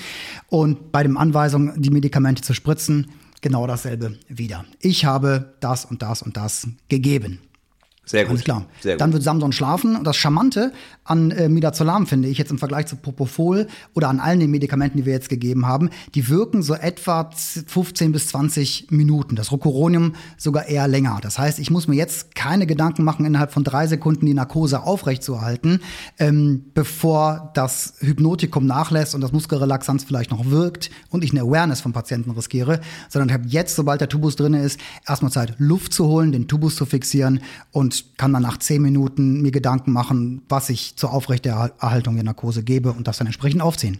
Und 0.49 0.91
bei 0.91 1.05
dem 1.05 1.17
Anweisung, 1.17 1.81
die 1.81 1.91
Medikamente 1.91 2.43
zu 2.43 2.55
spritzen, 2.55 3.07
genau 3.43 3.67
dasselbe 3.67 4.19
wieder. 4.29 4.65
Ich 4.81 5.05
habe 5.05 5.53
das 5.61 5.85
und 5.85 6.01
das 6.01 6.23
und 6.23 6.39
das 6.39 6.67
gegeben. 6.89 7.41
Sehr 8.05 8.25
gut. 8.25 8.31
Alles 8.31 8.45
klar. 8.45 8.67
Gut. 8.83 9.01
Dann 9.01 9.13
wird 9.13 9.23
Samson 9.23 9.53
schlafen. 9.53 9.95
Und 9.95 10.05
das 10.05 10.17
Charmante 10.17 10.73
an 11.05 11.31
äh, 11.31 11.49
Midazolam 11.49 12.07
finde 12.09 12.29
ich 12.29 12.37
jetzt 12.37 12.51
im 12.51 12.59
Vergleich 12.59 12.87
zu 12.87 12.97
Propofol 12.97 13.69
oder 13.95 14.09
an 14.09 14.19
allen 14.19 14.41
den 14.41 14.51
Medikamenten, 14.51 14.99
die 14.99 15.07
wir 15.07 15.13
jetzt 15.13 15.29
gegeben 15.29 15.67
haben, 15.67 15.89
die 16.17 16.29
wirken 16.29 16.63
so 16.63 16.75
etwa 16.75 17.31
15 17.31 18.11
bis 18.11 18.27
20 18.29 18.91
Minuten. 18.91 19.37
Das 19.37 19.53
Rocuronium 19.53 20.15
sogar 20.37 20.67
eher 20.67 20.89
länger. 20.89 21.21
Das 21.23 21.39
heißt, 21.39 21.61
ich 21.61 21.71
muss 21.71 21.87
mir 21.87 21.95
jetzt 21.95 22.35
keine 22.35 22.67
Gedanken 22.67 23.05
machen, 23.05 23.25
innerhalb 23.25 23.53
von 23.53 23.63
drei 23.63 23.87
Sekunden 23.87 24.27
die 24.27 24.35
Narkose 24.35 24.83
aufrechtzuerhalten, 24.83 25.81
ähm, 26.19 26.65
bevor 26.75 27.53
das 27.55 27.95
Hypnotikum 28.01 28.67
nachlässt 28.67 29.15
und 29.15 29.21
das 29.21 29.31
Muskelrelaxanz 29.31 30.03
vielleicht 30.03 30.33
noch 30.33 30.51
wirkt 30.51 30.91
und 31.11 31.23
ich 31.23 31.31
eine 31.31 31.43
Awareness 31.43 31.81
vom 31.81 31.93
Patienten 31.93 32.33
riskiere, 32.33 32.81
sondern 33.09 33.29
ich 33.29 33.35
habe 33.35 33.49
jetzt, 33.49 33.77
sobald 33.77 34.01
der 34.01 34.09
Tubus 34.09 34.35
drin 34.35 34.55
ist, 34.55 34.81
erstmal 35.07 35.31
Zeit, 35.31 35.55
Luft 35.59 35.93
zu 35.93 36.07
holen, 36.07 36.33
den 36.33 36.49
Tubus 36.49 36.75
zu 36.75 36.85
fixieren 36.85 37.41
und 37.71 37.92
kann 38.17 38.33
dann 38.33 38.43
nach 38.43 38.59
zehn 38.59 38.83
Minuten 38.83 39.43
mir 39.43 39.51
Gedanken 39.51 39.93
machen, 39.93 40.43
was 40.49 40.69
ich 40.69 40.97
zur 40.97 41.13
Aufrechterhaltung 41.13 42.15
der 42.15 42.25
Narkose 42.25 42.63
gebe 42.63 42.93
und 42.93 43.07
das 43.09 43.19
dann 43.19 43.27
entsprechend 43.27 43.63
aufziehen. 43.63 43.99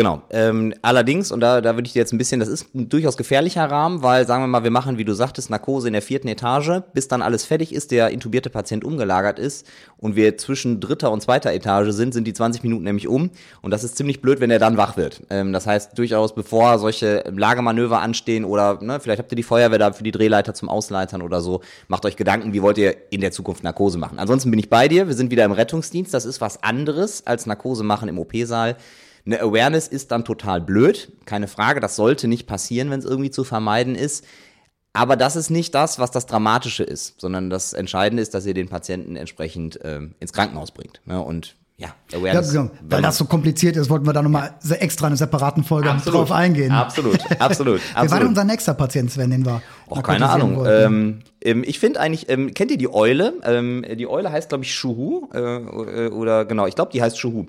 Genau. 0.00 0.22
Ähm, 0.30 0.72
allerdings, 0.80 1.30
und 1.30 1.40
da, 1.40 1.60
da 1.60 1.74
würde 1.74 1.86
ich 1.86 1.92
dir 1.92 1.98
jetzt 1.98 2.14
ein 2.14 2.16
bisschen, 2.16 2.40
das 2.40 2.48
ist 2.48 2.74
ein 2.74 2.88
durchaus 2.88 3.18
gefährlicher 3.18 3.70
Rahmen, 3.70 4.02
weil, 4.02 4.26
sagen 4.26 4.42
wir 4.42 4.46
mal, 4.46 4.64
wir 4.64 4.70
machen, 4.70 4.96
wie 4.96 5.04
du 5.04 5.12
sagtest, 5.12 5.50
Narkose 5.50 5.88
in 5.88 5.92
der 5.92 6.00
vierten 6.00 6.26
Etage, 6.26 6.80
bis 6.94 7.06
dann 7.06 7.20
alles 7.20 7.44
fertig 7.44 7.74
ist, 7.74 7.90
der 7.90 8.08
intubierte 8.08 8.48
Patient 8.48 8.82
umgelagert 8.82 9.38
ist 9.38 9.66
und 9.98 10.16
wir 10.16 10.38
zwischen 10.38 10.80
dritter 10.80 11.12
und 11.12 11.20
zweiter 11.20 11.52
Etage 11.52 11.90
sind, 11.90 12.14
sind 12.14 12.24
die 12.26 12.32
20 12.32 12.62
Minuten 12.62 12.82
nämlich 12.82 13.08
um. 13.08 13.28
Und 13.60 13.72
das 13.72 13.84
ist 13.84 13.98
ziemlich 13.98 14.22
blöd, 14.22 14.40
wenn 14.40 14.50
er 14.50 14.58
dann 14.58 14.78
wach 14.78 14.96
wird. 14.96 15.20
Ähm, 15.28 15.52
das 15.52 15.66
heißt, 15.66 15.98
durchaus, 15.98 16.34
bevor 16.34 16.78
solche 16.78 17.22
Lagemanöver 17.30 18.00
anstehen 18.00 18.46
oder 18.46 18.78
ne, 18.80 19.00
vielleicht 19.00 19.18
habt 19.18 19.30
ihr 19.30 19.36
die 19.36 19.42
Feuerwehr 19.42 19.78
da 19.78 19.92
für 19.92 20.02
die 20.02 20.12
Drehleiter 20.12 20.54
zum 20.54 20.70
Ausleitern 20.70 21.20
oder 21.20 21.42
so, 21.42 21.60
macht 21.88 22.06
euch 22.06 22.16
Gedanken, 22.16 22.54
wie 22.54 22.62
wollt 22.62 22.78
ihr 22.78 22.96
in 23.10 23.20
der 23.20 23.32
Zukunft 23.32 23.64
Narkose 23.64 23.98
machen. 23.98 24.18
Ansonsten 24.18 24.50
bin 24.50 24.60
ich 24.60 24.70
bei 24.70 24.88
dir, 24.88 25.08
wir 25.08 25.14
sind 25.14 25.30
wieder 25.30 25.44
im 25.44 25.52
Rettungsdienst, 25.52 26.14
das 26.14 26.24
ist 26.24 26.40
was 26.40 26.62
anderes 26.62 27.26
als 27.26 27.44
Narkose 27.44 27.84
machen 27.84 28.08
im 28.08 28.18
OP-Saal. 28.18 28.76
Eine 29.26 29.40
Awareness 29.40 29.88
ist 29.88 30.10
dann 30.10 30.24
total 30.24 30.60
blöd, 30.60 31.12
keine 31.26 31.48
Frage, 31.48 31.80
das 31.80 31.96
sollte 31.96 32.26
nicht 32.28 32.46
passieren, 32.46 32.90
wenn 32.90 33.00
es 33.00 33.04
irgendwie 33.04 33.30
zu 33.30 33.44
vermeiden 33.44 33.94
ist. 33.94 34.24
Aber 34.92 35.16
das 35.16 35.36
ist 35.36 35.50
nicht 35.50 35.74
das, 35.74 35.98
was 36.00 36.10
das 36.10 36.26
Dramatische 36.26 36.82
ist, 36.82 37.20
sondern 37.20 37.48
das 37.48 37.72
Entscheidende 37.72 38.22
ist, 38.22 38.34
dass 38.34 38.44
ihr 38.44 38.54
den 38.54 38.68
Patienten 38.68 39.14
entsprechend 39.14 39.78
ähm, 39.84 40.14
ins 40.18 40.32
Krankenhaus 40.32 40.72
bringt. 40.72 41.00
Ne? 41.04 41.20
Und 41.22 41.54
ja, 41.76 41.94
Ja, 42.10 42.18
Awareness. 42.18 42.52
genau. 42.52 42.70
Weil 42.82 43.00
das 43.00 43.16
so 43.16 43.24
kompliziert 43.24 43.76
ist, 43.76 43.88
wollten 43.88 44.04
wir 44.04 44.12
da 44.12 44.20
nochmal 44.20 44.54
extra 44.80 45.06
in 45.06 45.12
einer 45.12 45.16
separaten 45.16 45.64
Folge 45.64 45.90
Absolut. 45.90 46.20
drauf 46.20 46.32
eingehen. 46.32 46.72
Absolut, 46.72 47.18
absolut, 47.40 47.80
Wer 47.80 47.94
war 47.96 48.02
absolut. 48.02 48.20
denn 48.22 48.28
unser 48.28 48.44
nächster 48.44 48.74
Patient, 48.74 49.10
Sven, 49.12 49.30
den 49.30 49.46
wir 49.46 49.62
Auch 49.88 50.02
keine 50.02 50.28
Ahnung. 50.28 50.66
Ähm, 50.66 51.20
ähm, 51.40 51.62
ich 51.64 51.78
finde 51.78 52.00
eigentlich, 52.00 52.28
ähm, 52.28 52.52
kennt 52.52 52.70
ihr 52.70 52.76
die 52.76 52.92
Eule? 52.92 53.34
Ähm, 53.44 53.84
die 53.96 54.06
Eule 54.08 54.30
heißt, 54.30 54.50
glaube 54.50 54.64
ich, 54.64 54.74
Shuhu. 54.74 55.28
Äh, 55.32 56.08
oder 56.08 56.44
genau, 56.44 56.66
ich 56.66 56.74
glaube, 56.74 56.90
die 56.92 57.00
heißt 57.00 57.18
Shuhu. 57.18 57.46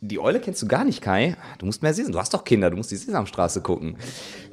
Die 0.00 0.20
Eule 0.20 0.38
kennst 0.40 0.62
du 0.62 0.68
gar 0.68 0.84
nicht, 0.84 1.02
Kai. 1.02 1.36
Du 1.58 1.66
musst 1.66 1.82
mehr 1.82 1.92
sehen. 1.92 2.12
Du 2.12 2.18
hast 2.18 2.32
doch 2.32 2.44
Kinder, 2.44 2.70
du 2.70 2.76
musst 2.76 2.90
die 2.90 2.96
Sesamstraße 2.96 3.62
gucken. 3.62 3.96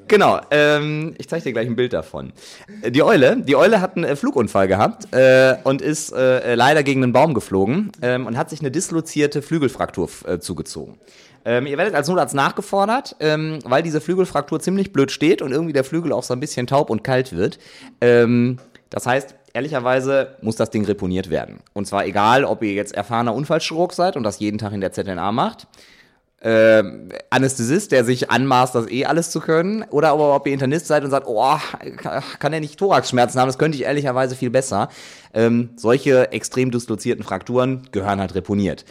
Genau, 0.08 0.40
ähm, 0.52 1.14
ich 1.18 1.28
zeige 1.30 1.44
dir 1.44 1.54
gleich 1.54 1.68
ein 1.68 1.76
Bild 1.76 1.94
davon. 1.94 2.34
Äh, 2.82 2.92
Die 2.92 3.04
Eule, 3.04 3.38
die 3.38 3.56
Eule 3.56 3.82
hat 3.82 3.96
einen 3.96 4.06
äh, 4.06 4.16
Flugunfall 4.16 4.68
gehabt 4.68 5.14
äh, 5.14 5.56
und 5.64 5.82
ist 5.82 6.12
äh, 6.14 6.56
leider 6.56 6.84
gegen 6.84 7.04
einen 7.04 7.14
Baum 7.14 7.34
geflogen 7.34 7.92
ähm, 8.02 8.26
und 8.26 8.38
hat 8.38 8.50
sich 8.50 8.60
eine 8.60 8.72
dislozierte 8.72 9.42
Flügelfraktur 9.42 10.10
äh, 10.26 10.40
zugezogen. 10.40 10.98
Ähm, 11.44 11.68
ihr 11.68 11.78
werdet 11.78 11.94
als 11.94 12.08
Notarzt 12.08 12.34
nachgefordert, 12.34 13.16
ähm, 13.20 13.60
weil 13.66 13.84
diese 13.84 14.02
Flügelfraktur 14.02 14.60
ziemlich 14.60 14.94
blöd 14.94 15.12
steht 15.12 15.44
und 15.44 15.52
irgendwie 15.52 15.74
der 15.74 15.84
Flügel 15.84 16.12
auch 16.12 16.24
so 16.24 16.34
ein 16.34 16.40
bisschen 16.40 16.66
taub 16.66 16.90
und 16.90 17.04
kalt 17.04 17.36
wird. 17.36 17.60
Ähm, 18.02 18.58
das 18.90 19.06
heißt, 19.06 19.36
ehrlicherweise 19.56 20.36
muss 20.42 20.58
das 20.58 20.70
Ding 20.70 20.86
reponiert 20.86 21.30
werden. 21.30 21.60
Und 21.74 21.88
zwar 21.88 22.06
egal, 22.06 22.44
ob 22.44 22.62
ihr 22.62 22.74
jetzt 22.74 22.94
erfahrener 22.94 23.34
Unfallchirurg 23.34 23.94
seid 23.94 24.18
und 24.18 24.24
das 24.24 24.40
jeden 24.40 24.58
Tag 24.58 24.74
in 24.74 24.82
der 24.82 24.92
ZNA 24.92 25.32
macht, 25.32 25.68
ähm, 26.42 27.10
Anästhesist, 27.32 27.92
der 27.92 28.04
sich 28.04 28.30
anmaßt, 28.30 28.76
das 28.76 28.88
eh 28.92 29.06
alles 29.06 29.32
zu 29.32 29.40
können, 29.40 29.84
oder 29.90 30.10
aber 30.10 30.36
ob 30.36 30.46
ihr 30.46 30.54
Internist 30.54 30.86
seid 30.86 31.04
und 31.04 31.10
sagt, 31.10 31.26
oh, 31.28 31.58
kann 32.40 32.54
er 32.54 32.60
nicht 32.60 32.78
Thoraxschmerzen 32.78 33.40
haben, 33.40 33.48
das 33.48 33.58
könnte 33.58 33.78
ich 33.78 33.86
ehrlicherweise 33.86 34.36
viel 34.36 34.52
besser. 34.52 34.90
Ähm, 35.34 35.70
solche 35.76 36.32
extrem 36.34 36.70
dislozierten 36.70 37.24
Frakturen 37.24 37.88
gehören 37.92 38.20
halt 38.20 38.36
reponiert. 38.36 38.86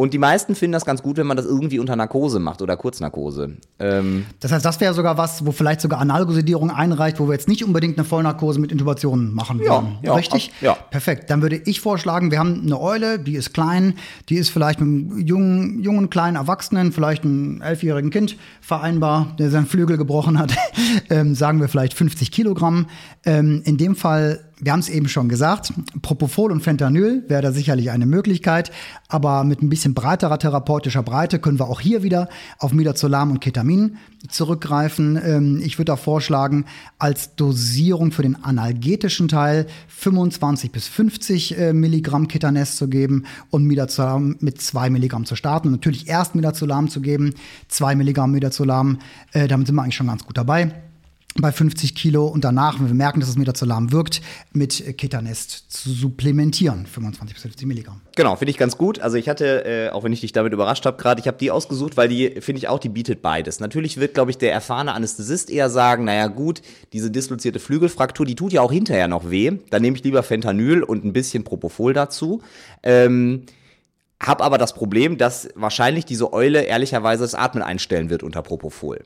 Und 0.00 0.14
die 0.14 0.18
meisten 0.18 0.54
finden 0.54 0.72
das 0.72 0.86
ganz 0.86 1.02
gut, 1.02 1.18
wenn 1.18 1.26
man 1.26 1.36
das 1.36 1.44
irgendwie 1.44 1.78
unter 1.78 1.94
Narkose 1.94 2.38
macht 2.38 2.62
oder 2.62 2.74
Kurznarkose. 2.78 3.58
Ähm, 3.78 4.24
Das 4.40 4.50
heißt, 4.50 4.64
das 4.64 4.80
wäre 4.80 4.94
sogar 4.94 5.18
was, 5.18 5.44
wo 5.44 5.52
vielleicht 5.52 5.82
sogar 5.82 6.00
Analgosedierung 6.00 6.70
einreicht, 6.70 7.20
wo 7.20 7.26
wir 7.28 7.34
jetzt 7.34 7.48
nicht 7.48 7.62
unbedingt 7.62 7.98
eine 7.98 8.06
Vollnarkose 8.06 8.60
mit 8.60 8.72
Intubation 8.72 9.34
machen 9.34 9.60
Ja, 9.62 9.74
würden. 9.82 9.98
ja, 10.02 10.14
Richtig? 10.14 10.52
ja. 10.62 10.72
Perfekt. 10.72 11.28
Dann 11.28 11.42
würde 11.42 11.56
ich 11.66 11.82
vorschlagen, 11.82 12.30
wir 12.30 12.38
haben 12.38 12.62
eine 12.64 12.80
Eule, 12.80 13.18
die 13.18 13.34
ist 13.36 13.52
klein, 13.52 13.92
die 14.30 14.36
ist 14.36 14.48
vielleicht 14.48 14.80
mit 14.80 14.88
einem 14.88 15.18
jungen, 15.26 15.82
jungen 15.82 16.08
kleinen 16.08 16.36
Erwachsenen, 16.36 16.92
vielleicht 16.92 17.24
einem 17.24 17.60
elfjährigen 17.60 18.08
Kind 18.10 18.36
vereinbar, 18.62 19.34
der 19.38 19.50
seinen 19.50 19.66
Flügel 19.66 19.98
gebrochen 19.98 20.38
hat, 20.38 20.54
ähm, 21.10 21.34
sagen 21.34 21.60
wir 21.60 21.68
vielleicht 21.68 21.92
50 21.92 22.30
Kilogramm. 22.32 22.86
Ähm, 23.26 23.60
in 23.66 23.76
dem 23.76 23.94
Fall 23.96 24.40
wir 24.60 24.72
haben 24.72 24.80
es 24.80 24.88
eben 24.88 25.08
schon 25.08 25.28
gesagt, 25.28 25.72
Propofol 26.02 26.52
und 26.52 26.60
Fentanyl 26.60 27.24
wäre 27.28 27.42
da 27.42 27.52
sicherlich 27.52 27.90
eine 27.90 28.06
Möglichkeit, 28.06 28.70
aber 29.08 29.44
mit 29.44 29.62
ein 29.62 29.70
bisschen 29.70 29.94
breiterer 29.94 30.38
therapeutischer 30.38 31.02
Breite 31.02 31.38
können 31.38 31.58
wir 31.58 31.68
auch 31.68 31.80
hier 31.80 32.02
wieder 32.02 32.28
auf 32.58 32.72
Midazolam 32.72 33.30
und 33.30 33.40
Ketamin 33.40 33.96
zurückgreifen. 34.28 35.18
Ähm, 35.24 35.62
ich 35.64 35.78
würde 35.78 35.92
da 35.92 35.96
vorschlagen, 35.96 36.66
als 36.98 37.34
Dosierung 37.36 38.12
für 38.12 38.22
den 38.22 38.42
analgetischen 38.44 39.28
Teil 39.28 39.66
25 39.88 40.70
bis 40.70 40.88
50 40.88 41.58
äh, 41.58 41.72
Milligramm 41.72 42.28
Ketanest 42.28 42.76
zu 42.76 42.88
geben 42.88 43.24
und 43.50 43.64
Midazolam 43.64 44.36
mit 44.40 44.60
2 44.60 44.90
Milligramm 44.90 45.24
zu 45.24 45.36
starten. 45.36 45.70
Natürlich 45.70 46.08
erst 46.08 46.34
Midazolam 46.34 46.88
zu 46.88 47.00
geben, 47.00 47.34
2 47.68 47.94
Milligramm 47.94 48.32
Midazolam, 48.32 48.98
äh, 49.32 49.48
damit 49.48 49.66
sind 49.66 49.76
wir 49.76 49.82
eigentlich 49.82 49.96
schon 49.96 50.08
ganz 50.08 50.24
gut 50.24 50.36
dabei 50.36 50.72
bei 51.36 51.52
50 51.52 51.94
Kilo 51.94 52.26
und 52.26 52.44
danach, 52.44 52.80
wenn 52.80 52.88
wir 52.88 52.94
merken, 52.94 53.20
dass 53.20 53.28
es 53.28 53.36
Midazolam 53.36 53.92
wirkt, 53.92 54.20
mit 54.52 54.98
Ketanest 54.98 55.70
zu 55.70 55.90
supplementieren, 55.90 56.86
25 56.86 57.34
bis 57.34 57.42
50 57.42 57.66
Milligramm. 57.66 58.00
Genau, 58.16 58.34
finde 58.36 58.50
ich 58.50 58.58
ganz 58.58 58.76
gut. 58.76 58.98
Also 59.00 59.16
ich 59.16 59.28
hatte, 59.28 59.64
äh, 59.64 59.90
auch 59.90 60.02
wenn 60.02 60.12
ich 60.12 60.20
dich 60.20 60.32
damit 60.32 60.52
überrascht 60.52 60.84
habe, 60.86 61.00
gerade, 61.00 61.20
ich 61.20 61.28
habe 61.28 61.38
die 61.38 61.50
ausgesucht, 61.50 61.96
weil 61.96 62.08
die, 62.08 62.40
finde 62.40 62.58
ich 62.58 62.68
auch, 62.68 62.78
die 62.78 62.88
bietet 62.88 63.22
beides. 63.22 63.60
Natürlich 63.60 63.98
wird, 63.98 64.14
glaube 64.14 64.30
ich, 64.30 64.38
der 64.38 64.52
erfahrene 64.52 64.92
Anästhesist 64.92 65.50
eher 65.50 65.70
sagen, 65.70 66.04
naja 66.04 66.26
gut, 66.26 66.62
diese 66.92 67.10
dislozierte 67.10 67.60
Flügelfraktur, 67.60 68.26
die 68.26 68.34
tut 68.34 68.52
ja 68.52 68.62
auch 68.62 68.72
hinterher 68.72 69.08
noch 69.08 69.30
weh. 69.30 69.52
Dann 69.70 69.82
nehme 69.82 69.96
ich 69.96 70.04
lieber 70.04 70.22
Fentanyl 70.22 70.82
und 70.82 71.04
ein 71.04 71.12
bisschen 71.12 71.44
Propofol 71.44 71.92
dazu. 71.92 72.42
Ähm, 72.82 73.46
hab 74.22 74.42
aber 74.42 74.58
das 74.58 74.74
Problem, 74.74 75.16
dass 75.16 75.48
wahrscheinlich 75.54 76.04
diese 76.04 76.32
Eule 76.34 76.62
ehrlicherweise 76.62 77.22
das 77.22 77.34
Atmen 77.34 77.62
einstellen 77.62 78.10
wird 78.10 78.22
unter 78.22 78.42
Propofol. 78.42 79.00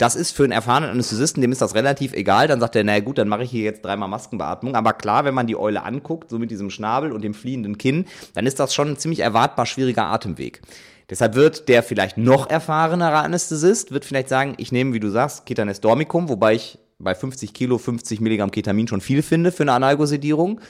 Das 0.00 0.16
ist 0.16 0.30
für 0.34 0.44
einen 0.44 0.52
erfahrenen 0.52 0.88
Anästhesisten, 0.88 1.42
dem 1.42 1.52
ist 1.52 1.60
das 1.60 1.74
relativ 1.74 2.14
egal. 2.14 2.48
Dann 2.48 2.58
sagt 2.58 2.74
er, 2.74 2.84
naja 2.84 3.00
gut, 3.00 3.18
dann 3.18 3.28
mache 3.28 3.42
ich 3.42 3.50
hier 3.50 3.64
jetzt 3.64 3.84
dreimal 3.84 4.08
Maskenbeatmung. 4.08 4.74
Aber 4.74 4.94
klar, 4.94 5.26
wenn 5.26 5.34
man 5.34 5.46
die 5.46 5.56
Eule 5.56 5.82
anguckt, 5.82 6.30
so 6.30 6.38
mit 6.38 6.50
diesem 6.50 6.70
Schnabel 6.70 7.12
und 7.12 7.22
dem 7.22 7.34
fliehenden 7.34 7.76
Kinn, 7.76 8.06
dann 8.32 8.46
ist 8.46 8.58
das 8.58 8.72
schon 8.72 8.88
ein 8.88 8.96
ziemlich 8.96 9.20
erwartbar 9.20 9.66
schwieriger 9.66 10.06
Atemweg. 10.06 10.62
Deshalb 11.10 11.34
wird 11.34 11.68
der 11.68 11.82
vielleicht 11.82 12.16
noch 12.16 12.48
erfahrenere 12.48 13.18
Anästhesist, 13.18 13.92
wird 13.92 14.06
vielleicht 14.06 14.30
sagen, 14.30 14.54
ich 14.56 14.72
nehme, 14.72 14.94
wie 14.94 15.00
du 15.00 15.10
sagst, 15.10 15.44
Ketanes 15.44 15.82
dormicum, 15.82 16.30
wobei 16.30 16.54
ich 16.54 16.78
bei 16.98 17.14
50 17.14 17.52
Kilo 17.52 17.76
50 17.76 18.22
Milligramm 18.22 18.50
Ketamin 18.50 18.88
schon 18.88 19.02
viel 19.02 19.20
finde 19.20 19.52
für 19.52 19.64
eine 19.64 19.72
Analgosedierung. 19.72 20.62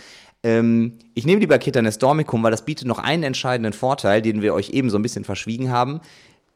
Ähm, 0.43 0.99
ich 1.15 1.27
nehme 1.27 1.41
lieber 1.41 1.59
Ketanes 1.59 1.99
dormicum, 1.99 2.43
weil 2.43 2.51
das 2.51 2.65
bietet 2.65 2.89
noch 2.89 2.99
einen 2.99 3.23
entscheidenden 3.23 3.75
Vorteil, 3.75 4.23
den 4.23 4.43
wir 4.43 4.55
euch 4.55 4.71
eben 4.71 4.91
so 4.91 4.99
ein 4.99 5.03
bisschen 5.03 5.25
verschwiegen 5.25 5.71
haben. 5.71 6.01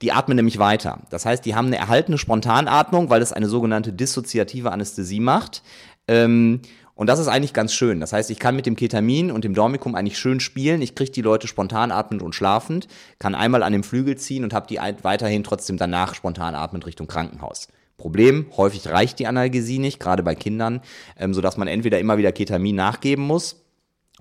Die 0.05 0.13
atmen 0.13 0.37
nämlich 0.37 0.59
weiter. 0.59 0.99
Das 1.09 1.25
heißt, 1.25 1.47
die 1.47 1.55
haben 1.55 1.69
eine 1.69 1.79
erhaltene 1.79 2.19
Spontanatmung, 2.19 3.09
weil 3.09 3.23
es 3.23 3.33
eine 3.33 3.49
sogenannte 3.49 3.91
dissoziative 3.91 4.71
Anästhesie 4.71 5.19
macht. 5.19 5.63
Ähm, 6.07 6.61
und 6.95 7.07
das 7.07 7.19
ist 7.19 7.29
eigentlich 7.29 7.55
ganz 7.55 7.73
schön. 7.73 8.01
Das 8.01 8.13
heißt, 8.13 8.31
ich 8.31 8.39
kann 8.39 8.55
mit 8.55 8.67
dem 8.67 8.77
Ketamin 8.77 9.31
und 9.31 9.45
dem 9.45 9.55
Dormicum 9.55 9.95
eigentlich 9.95 10.19
schön 10.19 10.41
spielen. 10.41 10.83
Ich 10.83 10.95
kriege 10.95 11.11
die 11.11 11.23
Leute 11.23 11.49
spontan 11.49 11.91
atmend 11.91 12.21
und 12.21 12.35
schlafend, 12.35 12.87
kann 13.19 13.35
einmal 13.35 13.63
an 13.63 13.73
dem 13.73 13.83
Flügel 13.83 14.19
ziehen 14.19 14.45
und 14.45 14.53
habe 14.53 14.67
die 14.67 14.77
weiterhin 14.77 15.43
trotzdem 15.43 15.79
danach 15.79 16.15
spontan 16.15 16.55
atmend 16.55 16.85
Richtung 16.85 17.07
Krankenhaus. 17.07 17.69
Problem, 17.97 18.45
häufig 18.59 18.87
reicht 18.91 19.21
die 19.21 19.27
Analgesie 19.27 19.79
nicht, 19.79 20.01
gerade 20.01 20.23
bei 20.23 20.35
Kindern, 20.35 20.83
ähm, 21.19 21.33
sodass 21.33 21.57
man 21.57 21.67
entweder 21.67 21.99
immer 21.99 22.19
wieder 22.19 22.31
Ketamin 22.31 22.77
nachgeben 22.77 23.25
muss 23.25 23.64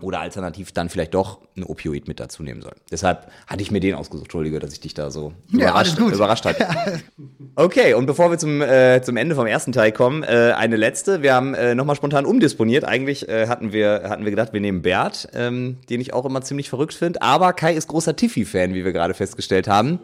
oder 0.04 0.20
alternativ 0.20 0.72
dann 0.72 0.90
vielleicht 0.90 1.14
doch 1.14 1.40
ein 1.56 1.64
Opioid 1.64 2.08
mit 2.08 2.20
dazu 2.20 2.44
nehmen 2.44 2.62
soll. 2.62 2.74
Deshalb 2.92 3.32
hatte 3.48 3.62
ich 3.62 3.72
mir 3.72 3.80
den 3.80 3.96
ausgesucht. 3.96 4.26
Entschuldige, 4.26 4.60
dass 4.60 4.74
ich 4.74 4.80
dich 4.80 4.94
da 4.94 5.10
so 5.10 5.34
Ja, 5.52 5.70
überrascht, 5.70 5.98
überrascht 5.98 6.46
hatte. 6.46 6.68
Okay, 7.56 7.94
und 7.94 8.06
bevor 8.06 8.32
wir 8.32 8.38
zum, 8.38 8.62
äh, 8.62 9.02
zum 9.04 9.16
Ende 9.16 9.36
vom 9.36 9.46
ersten 9.46 9.72
Teil 9.72 9.92
kommen, 9.92 10.24
äh, 10.24 10.54
eine 10.58 10.76
letzte. 10.76 11.22
Wir 11.22 11.34
haben 11.34 11.54
äh, 11.54 11.76
nochmal 11.76 11.96
spontan 11.96 12.26
umdisponiert. 12.26 12.84
Eigentlich 12.84 13.30
äh, 13.30 13.48
hatten, 13.48 13.72
wir, 13.72 14.04
hatten 14.10 14.24
wir 14.24 14.32
gedacht, 14.32 14.54
wir 14.54 14.60
nehmen 14.60 14.82
Bert, 14.82 15.30
ähm, 15.34 15.78
den 15.90 16.02
ich 16.02 16.14
auch 16.14 16.26
immer 16.26 16.42
ziemlich 16.42 16.70
verrückt 16.70 16.94
finde. 16.94 17.22
Aber 17.22 17.54
Kai 17.54 17.74
ist 17.74 17.88
großer 17.88 18.16
Tiffy-Fan, 18.16 18.74
wie 18.74 18.84
wir 18.84 18.92
gerade 18.92 19.14
festgestellt 19.14 19.68
haben. 19.68 20.00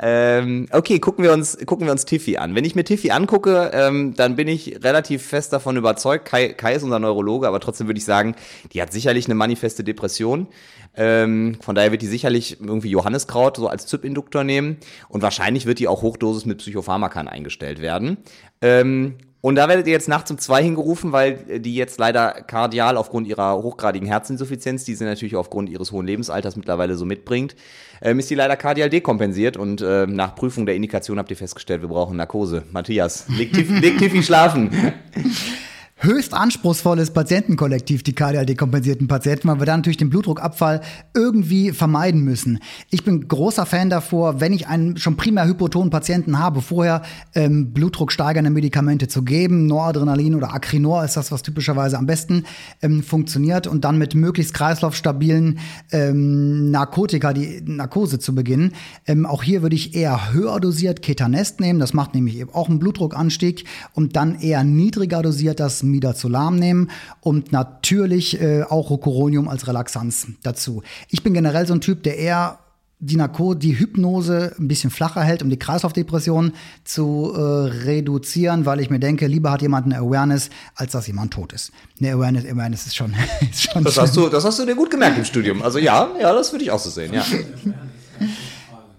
Ähm, 0.00 0.66
okay, 0.72 0.98
gucken 0.98 1.22
wir 1.22 1.32
uns 1.32 1.56
gucken 1.66 1.86
wir 1.86 1.92
uns 1.92 2.04
Tiffy 2.04 2.36
an. 2.36 2.54
Wenn 2.54 2.64
ich 2.64 2.74
mir 2.74 2.84
Tiffy 2.84 3.10
angucke, 3.10 3.70
ähm, 3.72 4.14
dann 4.14 4.34
bin 4.34 4.48
ich 4.48 4.82
relativ 4.82 5.24
fest 5.24 5.52
davon 5.52 5.76
überzeugt. 5.76 6.24
Kai, 6.24 6.48
Kai 6.48 6.74
ist 6.74 6.82
unser 6.82 6.98
Neurologe, 6.98 7.46
aber 7.46 7.60
trotzdem 7.60 7.86
würde 7.86 7.98
ich 7.98 8.04
sagen, 8.04 8.34
die 8.72 8.82
hat 8.82 8.92
sicherlich 8.92 9.26
eine 9.26 9.36
manifeste 9.36 9.84
Depression. 9.84 10.48
Ähm, 10.96 11.56
von 11.60 11.74
daher 11.74 11.90
wird 11.90 12.02
die 12.02 12.06
sicherlich 12.06 12.60
irgendwie 12.60 12.90
Johanniskraut 12.90 13.56
so 13.56 13.68
als 13.68 13.86
ZYP-Induktor 13.86 14.44
nehmen 14.44 14.76
und 15.08 15.22
wahrscheinlich 15.22 15.66
wird 15.66 15.78
die 15.78 15.88
auch 15.88 16.02
Hochdosis 16.02 16.46
mit 16.46 16.58
Psychopharmakern 16.58 17.28
eingestellt 17.28 17.80
werden. 17.80 18.18
Ähm, 18.60 19.16
und 19.44 19.56
da 19.56 19.68
werdet 19.68 19.86
ihr 19.86 19.92
jetzt 19.92 20.08
nachts 20.08 20.30
um 20.30 20.38
zwei 20.38 20.62
hingerufen, 20.62 21.12
weil 21.12 21.60
die 21.60 21.74
jetzt 21.74 21.98
leider 21.98 22.30
kardial 22.30 22.96
aufgrund 22.96 23.26
ihrer 23.26 23.62
hochgradigen 23.62 24.08
Herzinsuffizienz, 24.08 24.84
die 24.84 24.94
sie 24.94 25.04
natürlich 25.04 25.36
aufgrund 25.36 25.68
ihres 25.68 25.92
hohen 25.92 26.06
Lebensalters 26.06 26.56
mittlerweile 26.56 26.96
so 26.96 27.04
mitbringt, 27.04 27.54
ähm, 28.00 28.20
ist 28.20 28.30
die 28.30 28.36
leider 28.36 28.56
kardial 28.56 28.88
dekompensiert 28.88 29.58
und 29.58 29.82
äh, 29.82 30.06
nach 30.06 30.34
Prüfung 30.34 30.64
der 30.64 30.76
Indikation 30.76 31.18
habt 31.18 31.30
ihr 31.30 31.36
festgestellt, 31.36 31.82
wir 31.82 31.90
brauchen 31.90 32.16
Narkose. 32.16 32.62
Matthias, 32.72 33.26
leg, 33.28 33.52
leg 33.54 33.98
Tiffy 33.98 34.22
schlafen. 34.22 34.70
höchst 36.04 36.34
anspruchsvolles 36.34 37.10
Patientenkollektiv, 37.10 38.02
die 38.02 38.12
kardial 38.12 38.46
dekompensierten 38.46 39.08
Patienten, 39.08 39.48
weil 39.48 39.58
wir 39.58 39.66
da 39.66 39.76
natürlich 39.76 39.96
den 39.96 40.10
Blutdruckabfall 40.10 40.82
irgendwie 41.14 41.72
vermeiden 41.72 42.20
müssen. 42.20 42.58
Ich 42.90 43.04
bin 43.04 43.26
großer 43.26 43.64
Fan 43.66 43.90
davor, 43.90 44.40
wenn 44.40 44.52
ich 44.52 44.66
einen 44.68 44.96
schon 44.98 45.16
primär 45.16 45.46
hypotonen 45.46 45.90
Patienten 45.90 46.38
habe, 46.38 46.60
vorher 46.60 47.02
ähm, 47.34 47.72
blutdrucksteigernde 47.72 48.50
Medikamente 48.50 49.08
zu 49.08 49.22
geben. 49.22 49.66
Noradrenalin 49.66 50.34
oder 50.34 50.52
Acrinor 50.52 51.04
ist 51.04 51.16
das, 51.16 51.32
was 51.32 51.42
typischerweise 51.42 51.98
am 51.98 52.06
besten 52.06 52.44
ähm, 52.82 53.02
funktioniert 53.02 53.66
und 53.66 53.84
dann 53.84 53.98
mit 53.98 54.14
möglichst 54.14 54.54
kreislaufstabilen 54.54 55.58
ähm, 55.90 56.70
Narkotika 56.70 57.32
die 57.32 57.62
Narkose 57.64 58.18
zu 58.18 58.34
beginnen. 58.34 58.72
Ähm, 59.06 59.24
auch 59.26 59.42
hier 59.42 59.62
würde 59.62 59.76
ich 59.76 59.94
eher 59.94 60.32
höher 60.32 60.60
dosiert 60.60 61.02
Ketanest 61.02 61.60
nehmen. 61.60 61.78
Das 61.78 61.94
macht 61.94 62.14
nämlich 62.14 62.38
eben 62.38 62.50
auch 62.52 62.68
einen 62.68 62.78
Blutdruckanstieg 62.78 63.64
und 63.94 64.16
dann 64.16 64.38
eher 64.40 64.64
niedriger 64.64 65.22
dosiert 65.22 65.60
das 65.60 65.82
Midazolam 65.94 66.56
nehmen 66.56 66.90
und 67.20 67.52
natürlich 67.52 68.40
äh, 68.40 68.62
auch 68.62 68.90
Rocuronium 68.90 69.48
als 69.48 69.66
Relaxanz 69.66 70.26
dazu. 70.42 70.82
Ich 71.08 71.22
bin 71.22 71.34
generell 71.34 71.66
so 71.66 71.74
ein 71.74 71.80
Typ, 71.80 72.02
der 72.02 72.18
eher 72.18 72.58
die 73.00 73.16
Narko 73.16 73.54
die 73.54 73.78
Hypnose 73.78 74.54
ein 74.58 74.68
bisschen 74.68 74.90
flacher 74.90 75.22
hält, 75.22 75.42
um 75.42 75.50
die 75.50 75.58
Kreislaufdepression 75.58 76.52
zu 76.84 77.32
äh, 77.34 77.38
reduzieren, 77.38 78.66
weil 78.66 78.80
ich 78.80 78.88
mir 78.88 78.98
denke, 78.98 79.26
lieber 79.26 79.50
hat 79.50 79.62
jemand 79.62 79.86
eine 79.86 79.98
Awareness, 79.98 80.48
als 80.74 80.92
dass 80.92 81.06
jemand 81.06 81.32
tot 81.32 81.52
ist. 81.52 81.70
Eine 82.00 82.12
Awareness, 82.12 82.44
Awareness 82.44 82.86
ist 82.86 82.96
schon, 82.96 83.14
ist 83.50 83.70
schon 83.70 83.84
Das 83.84 83.98
hast, 83.98 84.16
du, 84.16 84.28
das 84.28 84.44
hast 84.44 84.58
du 84.58 84.64
dir 84.64 84.74
gut 84.74 84.90
gemerkt 84.90 85.18
im 85.18 85.24
Studium. 85.24 85.62
Also 85.62 85.78
ja, 85.78 86.08
ja, 86.20 86.32
das 86.32 86.52
würde 86.52 86.64
ich 86.64 86.70
auch 86.70 86.78
so 86.78 86.90
sehen, 86.90 87.12
ja. 87.12 87.24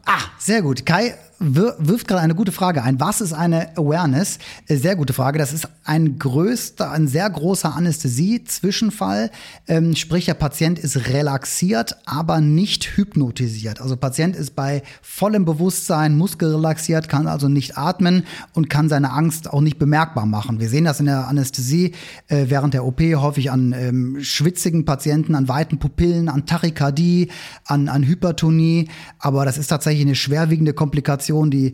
Ah, 0.06 0.22
sehr 0.38 0.62
gut. 0.62 0.86
Kai 0.86 1.16
wirft 1.40 2.08
gerade 2.08 2.22
eine 2.22 2.36
gute 2.36 2.52
Frage 2.52 2.84
ein. 2.84 3.00
Was 3.00 3.22
ist 3.22 3.34
eine 3.34 3.78
Awareness? 3.78 4.40
Äh, 4.68 4.78
Sehr 4.78 4.96
gute 4.96 5.14
Frage. 5.14 5.38
Das 5.40 5.54
ist 5.54 5.68
ein 5.84 6.18
größter, 6.18 6.92
ein 6.92 7.08
sehr 7.08 7.30
großer 7.30 7.76
Anästhesie-Zwischenfall. 7.76 9.30
Ähm, 9.68 9.96
sprich, 9.96 10.26
der 10.26 10.34
Patient 10.34 10.80
ist 10.80 11.10
relaxiert, 11.10 11.98
aber 12.06 12.42
nicht 12.42 12.98
hypnotisiert. 12.98 13.82
Also 13.82 13.98
Patient 13.98 14.36
ist 14.36 14.56
bei 14.56 14.82
vollem 15.02 15.46
Bewusstsein, 15.46 16.18
muskelrelaxiert, 16.18 17.10
kann 17.10 17.28
also 17.28 17.50
nicht 17.50 17.78
atmen 17.78 18.24
und 18.54 18.70
kann 18.70 18.90
seine 18.90 19.12
Angst 19.12 19.52
auch 19.52 19.62
nicht 19.62 19.78
bemerkbar 19.78 20.26
machen. 20.26 20.60
Wir 20.60 20.70
sehen 20.70 20.86
das 20.86 21.00
in 21.00 21.06
der 21.06 21.28
Anästhesie 21.28 21.94
äh, 22.28 22.46
während 22.48 22.74
der 22.74 22.86
OP 22.86 23.02
häufig 23.02 23.52
an 23.52 23.74
ähm, 23.74 24.18
schwitzigen 24.22 24.86
Patienten, 24.86 25.36
an 25.36 25.48
weiten 25.48 25.78
Pupillen, 25.78 26.30
an 26.30 26.46
Tachykardie, 26.46 27.30
an, 27.66 27.90
an 27.90 28.04
Hypertonie. 28.04 28.90
Aber 29.20 29.46
das 29.46 29.58
ist 29.58 29.68
tatsächlich 29.68 30.06
eine 30.06 30.16
schwerwiegende 30.16 30.74
Komplikation, 30.74 31.25
die 31.52 31.74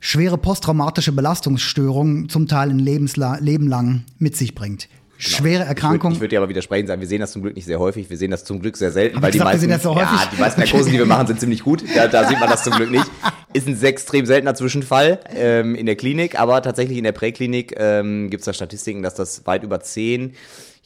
schwere 0.00 0.38
posttraumatische 0.38 1.12
Belastungsstörungen 1.12 2.28
zum 2.28 2.46
Teil 2.46 2.70
ein 2.70 2.78
Lebensla 2.78 3.38
Leben 3.40 3.68
lang 3.68 4.04
mit 4.18 4.36
sich 4.36 4.54
bringt. 4.54 4.88
Schwere 5.18 5.64
Erkrankung. 5.64 6.12
Ich 6.12 6.20
würde 6.20 6.28
dir 6.28 6.40
aber 6.40 6.48
widersprechen 6.50 6.86
sagen, 6.86 7.00
wir 7.00 7.08
sehen 7.08 7.20
das 7.20 7.32
zum 7.32 7.40
Glück 7.40 7.56
nicht 7.56 7.64
sehr 7.64 7.78
häufig, 7.78 8.10
wir 8.10 8.18
sehen 8.18 8.30
das 8.30 8.44
zum 8.44 8.60
Glück 8.60 8.76
sehr 8.76 8.92
selten, 8.92 9.16
Hab 9.16 9.22
weil 9.22 9.30
die 9.30 9.38
gesagt, 9.38 9.62
meisten, 9.62 9.80
so 9.80 9.96
ja, 9.96 10.28
die 10.30 10.40
meisten 10.40 10.60
Narkosen, 10.60 10.92
die 10.92 10.98
wir 10.98 11.06
machen, 11.06 11.26
sind 11.26 11.40
ziemlich 11.40 11.62
gut. 11.62 11.82
Da, 11.94 12.06
da 12.06 12.28
sieht 12.28 12.38
man 12.38 12.50
das 12.50 12.64
zum 12.64 12.74
Glück 12.74 12.90
nicht. 12.90 13.06
Ist 13.54 13.66
ein 13.66 13.82
extrem 13.82 14.26
seltener 14.26 14.54
Zwischenfall 14.54 15.20
ähm, 15.34 15.74
in 15.74 15.86
der 15.86 15.96
Klinik, 15.96 16.38
aber 16.38 16.60
tatsächlich 16.60 16.98
in 16.98 17.04
der 17.04 17.12
Präklinik 17.12 17.74
ähm, 17.78 18.28
gibt 18.28 18.42
es 18.42 18.44
da 18.44 18.52
Statistiken, 18.52 19.02
dass 19.02 19.14
das 19.14 19.46
weit 19.46 19.62
über 19.62 19.80
10, 19.80 20.34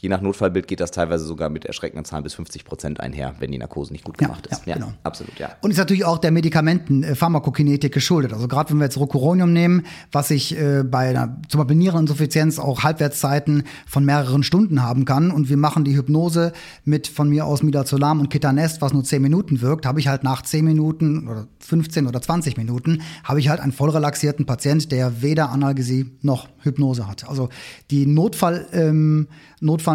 je 0.01 0.09
nach 0.09 0.21
Notfallbild 0.23 0.67
geht 0.67 0.81
das 0.81 0.91
teilweise 0.91 1.25
sogar 1.25 1.51
mit 1.51 1.67
erschreckenden 1.67 2.05
Zahlen 2.05 2.25
bis 2.25 2.35
50 2.35 2.65
Prozent 2.65 3.01
einher, 3.01 3.35
wenn 3.39 3.53
die 3.53 3.59
Narkose 3.59 3.93
nicht 3.93 4.05
gut 4.05 4.21
Ja, 4.21 4.29
gemacht 4.29 4.47
ist. 4.47 4.67
ja, 4.67 4.75
genau. 4.75 4.93
absolut, 5.03 5.39
ja. 5.39 5.51
Und 5.61 5.71
ist 5.71 5.77
natürlich 5.77 6.05
auch 6.05 6.19
der 6.19 6.31
Medikamenten 6.31 7.03
äh, 7.03 7.15
Pharmakokinetik 7.15 7.93
geschuldet. 7.93 8.33
Also 8.33 8.49
gerade 8.49 8.71
wenn 8.71 8.79
wir 8.79 8.85
jetzt 8.85 8.97
Rocuronium 8.99 9.53
nehmen, 9.53 9.85
was 10.11 10.31
ich 10.31 10.59
äh, 10.59 10.83
bei 10.85 11.11
einer 11.11 11.37
zum 11.49 11.59
Beispiel 11.59 11.77
Niereninsuffizienz 11.77 12.59
auch 12.59 12.83
Halbwertszeiten 12.83 13.65
von 13.87 14.05
mehreren 14.05 14.43
Stunden 14.43 14.83
haben 14.83 15.05
kann 15.05 15.31
und 15.31 15.49
wir 15.51 15.57
machen 15.57 15.85
die 15.85 15.97
Hypnose 15.97 16.53
mit 16.85 17.07
von 17.07 17.29
mir 17.29 17.45
aus 17.45 17.63
Midazolam 17.63 18.21
und 18.21 18.31
Ketanest, 18.31 18.81
was 18.81 18.93
nur 18.93 19.05
10 19.05 19.21
Minuten 19.21 19.61
wirkt, 19.61 19.85
habe 19.85 20.01
ich 20.01 20.09
halt 20.09 20.25
nach 20.25 20.43
10 20.43 20.65
Minuten 20.65 21.29
oder 21.29 21.47
15 21.61 22.07
oder 22.07 22.23
20 22.23 22.57
Minuten 22.57 23.03
habe 23.25 23.39
ich 23.41 23.49
halt 23.49 23.61
einen 23.61 23.73
voll 23.73 23.91
relaxierten 23.91 24.47
Patient, 24.47 24.91
der 24.93 25.21
weder 25.23 25.51
Analgesie 25.51 26.07
noch 26.23 26.49
Hypnose 26.63 27.07
hat. 27.07 27.29
Also 27.29 27.49
die 27.91 28.07
Notfall, 28.07 28.67
ähm, 28.73 29.29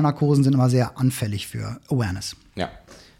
Notfallnarkosen 0.01 0.43
sind 0.43 0.53
immer 0.53 0.69
sehr 0.69 0.97
anfällig 0.97 1.47
für 1.47 1.77
Awareness. 1.89 2.35
Ja, 2.55 2.69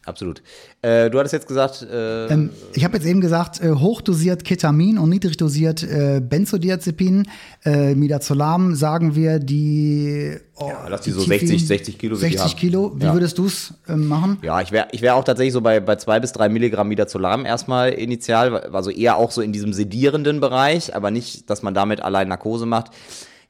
absolut. 0.05 0.41
Äh, 0.81 1.09
du 1.09 1.17
hattest 1.19 1.33
jetzt 1.33 1.47
gesagt, 1.47 1.81
äh, 1.83 2.27
Ähm, 2.27 2.49
ich 2.73 2.83
habe 2.83 2.97
jetzt 2.97 3.05
eben 3.05 3.21
gesagt, 3.21 3.61
äh, 3.61 3.71
hochdosiert 3.71 4.43
Ketamin 4.43 4.97
und 4.97 5.09
niedrig 5.09 5.38
dosiert 5.38 5.83
äh, 5.83 6.21
Benzodiazepin. 6.21 7.27
Äh, 7.63 7.95
Midazolam 7.95 8.75
sagen 8.75 9.15
wir 9.15 9.39
die. 9.39 10.38
Oh, 10.57 10.69
Ja, 10.69 10.88
lass 10.89 11.01
die 11.01 11.11
so 11.11 11.21
Tifi- 11.21 11.27
60 11.47 11.67
60 11.67 11.97
Kilo, 11.97 12.15
wie 12.21 12.25
die 12.25 12.31
60 12.38 12.41
haben. 12.51 12.59
Kilo. 12.59 12.91
Wie 12.97 13.05
Ja. 13.05 13.13
würdest 13.13 13.38
du 13.38 13.45
es 13.45 13.73
ähm, 13.88 14.07
machen? 14.07 14.38
Ja, 14.41 14.61
ich 14.61 14.71
wäre 14.71 14.88
ich 14.91 15.01
wär 15.01 15.15
auch 15.15 15.23
tatsächlich 15.23 15.53
so 15.53 15.61
bei, 15.61 15.79
bei 15.79 15.95
zwei 15.95 16.19
bis 16.19 16.31
drei 16.33 16.49
Milligramm 16.49 16.88
Midazolam 16.89 17.45
erstmal 17.45 17.91
initial, 17.93 18.57
also 18.71 18.89
eher 18.91 19.17
auch 19.17 19.31
so 19.31 19.41
in 19.41 19.51
diesem 19.53 19.73
sedierenden 19.73 20.39
Bereich, 20.41 20.95
aber 20.95 21.09
nicht, 21.11 21.49
dass 21.49 21.63
man 21.63 21.73
damit 21.73 22.01
allein 22.01 22.27
Narkose 22.27 22.65
macht. 22.65 22.91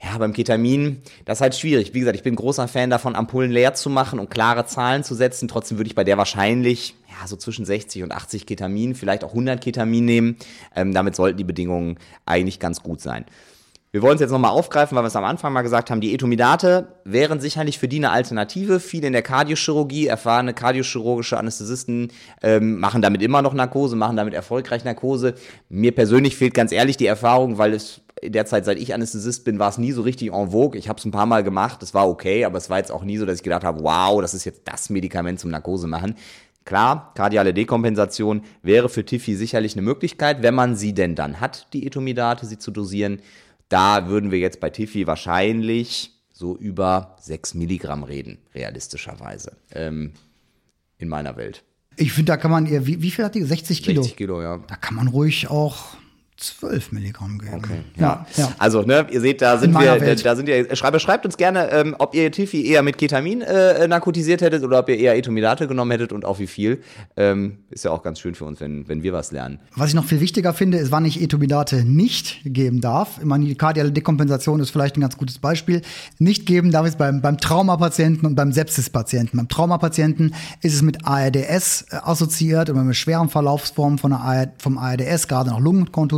Ja, 0.01 0.17
beim 0.17 0.34
Ketamin, 0.34 1.01
das 1.23 1.38
ist 1.38 1.41
halt 1.41 1.55
schwierig. 1.55 1.93
Wie 1.93 1.99
gesagt, 1.99 2.17
ich 2.17 2.23
bin 2.23 2.36
großer 2.36 2.67
Fan 2.67 2.89
davon, 2.89 3.15
Ampullen 3.15 3.51
leer 3.51 3.73
zu 3.73 3.89
machen 3.89 4.19
und 4.19 4.29
klare 4.29 4.65
Zahlen 4.65 5.03
zu 5.03 5.15
setzen. 5.15 5.47
Trotzdem 5.47 5.77
würde 5.77 5.88
ich 5.88 5.95
bei 5.95 6.03
der 6.03 6.17
wahrscheinlich, 6.17 6.95
ja, 7.10 7.27
so 7.27 7.36
zwischen 7.38 7.65
60 7.65 8.03
und 8.03 8.12
80 8.12 8.45
Ketamin, 8.45 8.95
vielleicht 8.95 9.23
auch 9.23 9.29
100 9.29 9.62
Ketamin 9.63 10.05
nehmen. 10.05 10.38
Ähm, 10.75 10.93
damit 10.93 11.15
sollten 11.15 11.38
die 11.38 11.43
Bedingungen 11.43 11.97
eigentlich 12.25 12.60
ganz 12.60 12.84
gut 12.84 13.01
sein. 13.01 13.25
Wir 13.95 14.01
wollen 14.01 14.15
es 14.15 14.19
jetzt 14.19 14.31
nochmal 14.31 14.51
aufgreifen, 14.51 14.93
weil 14.97 15.05
wir 15.05 15.08
es 15.08 15.15
am 15.15 15.23
Anfang 15.23 15.53
mal 15.53 15.62
gesagt 15.62 15.89
haben, 15.89 16.01
die 16.01 16.13
Etomidate 16.13 16.89
wären 17.05 17.39
sicherlich 17.39 17.79
für 17.79 17.88
die 17.88 17.95
eine 17.95 18.12
Alternative. 18.12 18.81
Viele 18.81 19.08
in 19.08 19.13
der 19.13 19.21
Kardiochirurgie, 19.21 20.08
erfahrene 20.08 20.53
kardiochirurgische 20.53 21.38
Anästhesisten 21.38 22.12
ähm, 22.43 22.77
machen 22.77 23.01
damit 23.01 23.21
immer 23.21 23.41
noch 23.41 23.53
Narkose, 23.53 23.95
machen 23.95 24.17
damit 24.17 24.34
erfolgreich 24.34 24.84
Narkose. 24.84 25.36
Mir 25.69 25.95
persönlich 25.95 26.36
fehlt 26.36 26.53
ganz 26.53 26.73
ehrlich 26.73 26.97
die 26.97 27.05
Erfahrung, 27.05 27.58
weil 27.58 27.73
es 27.73 28.01
in 28.21 28.34
der 28.34 28.45
Zeit, 28.45 28.65
seit 28.65 28.80
ich 28.80 28.93
Anästhesist 28.93 29.43
bin, 29.43 29.60
war 29.60 29.69
es 29.69 29.78
nie 29.78 29.91
so 29.91 30.01
richtig 30.01 30.32
en 30.32 30.51
vogue. 30.51 30.80
Ich 30.80 30.88
habe 30.88 30.99
es 30.99 31.06
ein 31.06 31.12
paar 31.12 31.25
Mal 31.25 31.43
gemacht, 31.43 31.84
es 31.84 31.93
war 31.93 32.08
okay, 32.08 32.45
aber 32.45 32.58
es 32.58 32.69
war 32.69 32.78
jetzt 32.78 32.91
auch 32.91 33.04
nie 33.04 33.17
so, 33.17 33.25
dass 33.25 33.38
ich 33.38 33.43
gedacht 33.43 33.63
habe, 33.63 33.84
wow, 33.84 34.21
das 34.21 34.34
ist 34.34 34.45
jetzt 34.45 34.62
das 34.65 34.89
Medikament 34.89 35.39
zum 35.39 35.51
Narkose 35.51 35.88
machen. 35.88 36.15
Klar, 36.63 37.12
kardiale 37.13 37.54
Dekompensation 37.54 38.41
wäre 38.63 38.89
für 38.89 39.06
Tiffy 39.06 39.36
sicherlich 39.36 39.73
eine 39.73 39.84
Möglichkeit, 39.84 40.41
wenn 40.41 40.56
man 40.56 40.75
sie 40.75 40.93
denn 40.93 41.13
dann 41.13 41.39
hat, 41.39 41.67
die 41.73 41.86
Etomidate, 41.86 42.45
sie 42.45 42.58
zu 42.58 42.71
dosieren. 42.71 43.19
Da 43.69 44.08
würden 44.08 44.32
wir 44.32 44.39
jetzt 44.39 44.60
bei 44.60 44.69
Tiffy 44.69 45.06
wahrscheinlich 45.06 46.12
so 46.34 46.58
über 46.58 47.15
6 47.21 47.54
Milligramm 47.54 48.04
reden, 48.04 48.39
realistischerweise, 48.54 49.56
ähm, 49.71 50.13
in 50.97 51.08
meiner 51.08 51.38
Welt. 51.38 51.63
Ich 51.97 52.13
finde, 52.13 52.32
da 52.32 52.38
kann 52.38 52.51
man 52.51 52.65
ihr, 52.65 52.86
wie, 52.88 53.01
wie 53.01 53.12
viel 53.12 53.25
hat 53.25 53.36
die? 53.36 53.43
60 53.43 53.84
Kilo. 53.84 54.01
60 54.01 54.17
Kilo, 54.17 54.41
ja. 54.41 54.58
Da 54.58 54.75
kann 54.75 54.95
man 54.95 55.08
ruhig 55.08 55.49
auch 55.49 55.95
12 56.37 56.91
Milligramm 56.91 57.39
geben. 57.39 57.55
Okay. 57.55 57.79
Ja, 57.97 58.25
ja. 58.35 58.53
Also, 58.57 58.81
ne, 58.81 59.07
ihr 59.09 59.21
seht, 59.21 59.41
da 59.41 59.57
sind 59.57 59.73
wir, 59.73 60.01
Welt. 60.01 60.25
da 60.25 60.35
sind 60.35 60.47
wir, 60.47 60.75
schreibt, 60.75 61.01
schreibt 61.01 61.25
uns 61.25 61.37
gerne, 61.37 61.71
ähm, 61.71 61.95
ob 61.97 62.13
ihr 62.13 62.29
Tiffy 62.29 62.65
eher 62.65 62.83
mit 62.83 62.97
Ketamin 62.97 63.41
äh, 63.41 63.87
narkotisiert 63.87 64.41
hättet 64.41 64.63
oder 64.63 64.79
ob 64.79 64.89
ihr 64.89 64.97
eher 64.97 65.15
Etomidate 65.15 65.65
genommen 65.67 65.91
hättet 65.91 66.11
und 66.11 66.25
auch 66.25 66.39
wie 66.39 66.47
viel. 66.47 66.81
Ähm, 67.15 67.59
ist 67.69 67.85
ja 67.85 67.91
auch 67.91 68.03
ganz 68.03 68.19
schön 68.19 68.35
für 68.35 68.43
uns, 68.43 68.59
wenn, 68.59 68.85
wenn 68.89 69.01
wir 69.01 69.13
was 69.13 69.31
lernen. 69.31 69.59
Was 69.77 69.89
ich 69.89 69.95
noch 69.95 70.03
viel 70.03 70.19
wichtiger 70.19 70.53
finde, 70.53 70.77
ist, 70.77 70.91
wann 70.91 71.05
ich 71.05 71.21
Etomidate 71.21 71.85
nicht 71.85 72.41
geben 72.43 72.81
darf. 72.81 73.17
Ich 73.19 73.25
meine, 73.25 73.45
die 73.45 73.55
kardiale 73.55 73.93
Dekompensation 73.93 74.59
ist 74.59 74.71
vielleicht 74.71 74.97
ein 74.97 75.01
ganz 75.01 75.17
gutes 75.17 75.39
Beispiel. 75.39 75.83
Nicht 76.19 76.45
geben 76.45 76.71
darf 76.71 76.85
ich 76.85 76.93
es 76.93 76.97
beim, 76.97 77.21
beim 77.21 77.37
Traumapatienten 77.37 78.25
und 78.25 78.35
beim 78.35 78.51
Sepsispatienten. 78.51 79.37
Beim 79.37 79.47
Traumapatienten 79.47 80.35
ist 80.61 80.73
es 80.73 80.81
mit 80.81 81.07
ARDS 81.07 81.85
äh, 81.91 81.95
assoziiert 82.03 82.69
und 82.69 82.85
mit 82.85 82.95
schweren 82.97 83.29
Verlaufsformen 83.29 83.97
von 83.97 84.11
der 84.11 84.53
vom 84.57 84.77
ARDS, 84.77 85.29
gerade 85.29 85.49
noch 85.49 85.59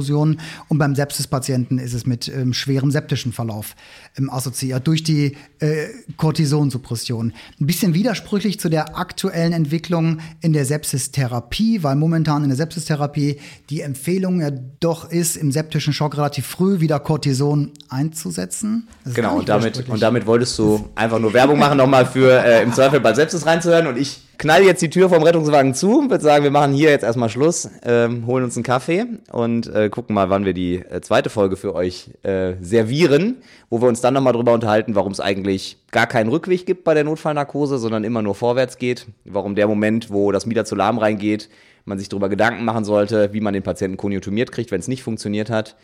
Lungenkontusionen. 0.08 0.40
Und 0.68 0.78
beim 0.78 0.96
Sepsispatienten 0.96 1.80
ist 1.80 1.94
es 1.94 2.06
mit 2.06 2.28
ähm, 2.28 2.54
schwerem 2.54 2.92
septischen 2.92 3.32
Verlauf 3.32 3.76
ähm, 4.18 4.30
assoziiert 4.30 4.88
durch 4.88 5.04
die 5.04 5.38
äh, 5.60 5.88
Cortisonsuppression. 6.18 7.34
Ein 7.60 7.68
bisschen 7.68 7.94
widersprüchlich 7.94 8.60
zu 8.60 8.70
der 8.70 8.98
aktuellen 8.98 9.54
Entwicklung 9.54 10.20
in 10.42 10.54
der 10.54 10.66
Sepsistherapie, 10.66 11.84
weil 11.84 11.96
momentan 11.96 12.44
in 12.44 12.50
der 12.50 12.58
Sepsistherapie 12.58 13.40
die 13.70 13.82
Empfehlung 13.82 14.42
ja 14.42 14.52
doch 14.80 15.10
ist, 15.10 15.38
im 15.38 15.52
septischen 15.52 15.94
Schock 15.94 16.18
relativ 16.18 16.46
früh 16.46 16.80
wieder 16.80 17.00
Cortison 17.00 17.72
einzusetzen. 17.90 18.88
Genau, 19.14 19.38
und 19.38 19.50
damit, 19.50 19.88
und 19.90 20.02
damit 20.02 20.26
wolltest 20.26 20.58
du 20.60 20.90
einfach 20.96 21.20
nur 21.20 21.34
Werbung 21.34 21.60
machen, 21.60 21.78
nochmal 21.78 22.06
für 22.06 22.44
äh, 22.44 22.64
im 22.64 22.74
Zweifel 22.74 23.00
bei 23.00 23.14
Sepsis 23.14 23.46
reinzuhören. 23.46 23.88
Und 23.88 23.98
ich 23.98 24.27
knall 24.38 24.64
jetzt 24.64 24.82
die 24.82 24.90
Tür 24.90 25.10
vom 25.10 25.24
Rettungswagen 25.24 25.74
zu, 25.74 26.10
würde 26.10 26.24
sagen, 26.24 26.44
wir 26.44 26.52
machen 26.52 26.74
hier 26.74 26.90
jetzt 26.90 27.04
erstmal 27.04 27.30
Schluss, 27.30 27.70
ähm, 27.84 28.26
holen 28.28 28.44
uns 28.44 28.56
einen 28.56 28.64
Kaffee 28.64 29.06
und 29.32 29.68
äh, 29.68 29.90
gucken 29.90 30.14
mal, 30.14 30.30
wann 30.30 30.46
wir 30.46 30.54
die 30.54 30.76
äh, 30.76 31.02
zweite 31.02 31.30
Folge 31.30 31.58
für 31.58 31.74
euch 31.74 32.12
äh, 32.24 32.54
servieren, 32.62 33.38
wo 33.70 33.82
wir 33.82 33.88
uns 33.88 34.02
dann 34.02 34.14
nochmal 34.14 34.34
drüber 34.34 34.54
unterhalten, 34.54 34.96
warum 34.96 35.12
es 35.12 35.20
eigentlich 35.20 35.78
gar 35.92 36.08
keinen 36.08 36.30
Rückweg 36.30 36.66
gibt 36.66 36.84
bei 36.84 36.94
der 36.94 37.04
Notfallnarkose, 37.04 37.78
sondern 37.78 38.04
immer 38.04 38.22
nur 38.22 38.36
vorwärts 38.36 38.78
geht. 38.78 39.08
Warum 39.26 39.56
der 39.56 39.68
Moment, 39.68 40.12
wo 40.12 40.32
das 40.32 40.46
Midazolam 40.46 40.98
reingeht, 40.98 41.50
man 41.86 41.98
sich 41.98 42.10
darüber 42.10 42.30
Gedanken 42.30 42.66
machen 42.66 42.86
sollte, 42.86 43.34
wie 43.34 43.42
man 43.42 43.54
den 43.54 43.64
Patienten 43.64 43.98
konjunktumiert 43.98 44.52
kriegt, 44.52 44.72
wenn 44.72 44.80
es 44.80 44.88
nicht 44.88 45.04
funktioniert 45.04 45.50
hat. 45.50 45.76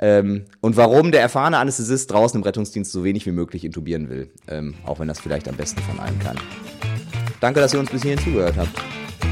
Ähm, 0.00 0.44
und 0.60 0.76
warum 0.76 1.12
der 1.12 1.20
erfahrene 1.20 1.58
Anästhesist 1.58 2.10
draußen 2.10 2.38
im 2.38 2.44
Rettungsdienst 2.44 2.92
so 2.92 3.04
wenig 3.04 3.26
wie 3.26 3.32
möglich 3.32 3.64
intubieren 3.64 4.08
will. 4.08 4.30
Ähm, 4.48 4.74
auch 4.84 5.00
wenn 5.00 5.08
das 5.08 5.20
vielleicht 5.20 5.48
am 5.48 5.56
besten 5.56 5.80
von 5.82 5.98
allen 5.98 6.18
kann. 6.20 6.36
Danke, 7.40 7.60
dass 7.60 7.74
ihr 7.74 7.80
uns 7.80 7.90
bis 7.90 8.02
hierhin 8.02 8.22
zugehört 8.22 8.56
habt. 8.56 8.70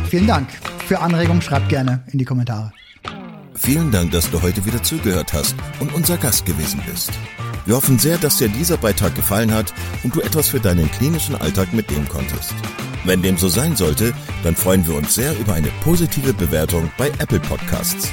Vielen 0.08 0.26
Dank. 0.26 0.48
Für 0.86 1.00
Anregungen 1.00 1.42
schreibt 1.42 1.68
gerne 1.68 2.04
in 2.12 2.18
die 2.18 2.24
Kommentare. 2.24 2.72
Vielen 3.54 3.90
Dank, 3.90 4.12
dass 4.12 4.30
du 4.30 4.42
heute 4.42 4.64
wieder 4.66 4.82
zugehört 4.82 5.32
hast 5.32 5.56
und 5.80 5.92
unser 5.94 6.16
Gast 6.16 6.46
gewesen 6.46 6.80
bist. 6.88 7.10
Wir 7.64 7.74
hoffen 7.74 7.98
sehr, 7.98 8.16
dass 8.18 8.38
dir 8.38 8.48
dieser 8.48 8.76
Beitrag 8.76 9.14
gefallen 9.16 9.52
hat 9.52 9.72
und 10.04 10.14
du 10.14 10.20
etwas 10.20 10.48
für 10.48 10.60
deinen 10.60 10.88
klinischen 10.92 11.34
Alltag 11.34 11.72
mitnehmen 11.72 12.08
konntest. 12.08 12.54
Wenn 13.04 13.22
dem 13.22 13.36
so 13.36 13.48
sein 13.48 13.74
sollte, 13.74 14.12
dann 14.44 14.54
freuen 14.54 14.86
wir 14.86 14.94
uns 14.94 15.14
sehr 15.14 15.36
über 15.38 15.54
eine 15.54 15.68
positive 15.82 16.32
Bewertung 16.32 16.90
bei 16.96 17.08
Apple 17.18 17.40
Podcasts. 17.40 18.12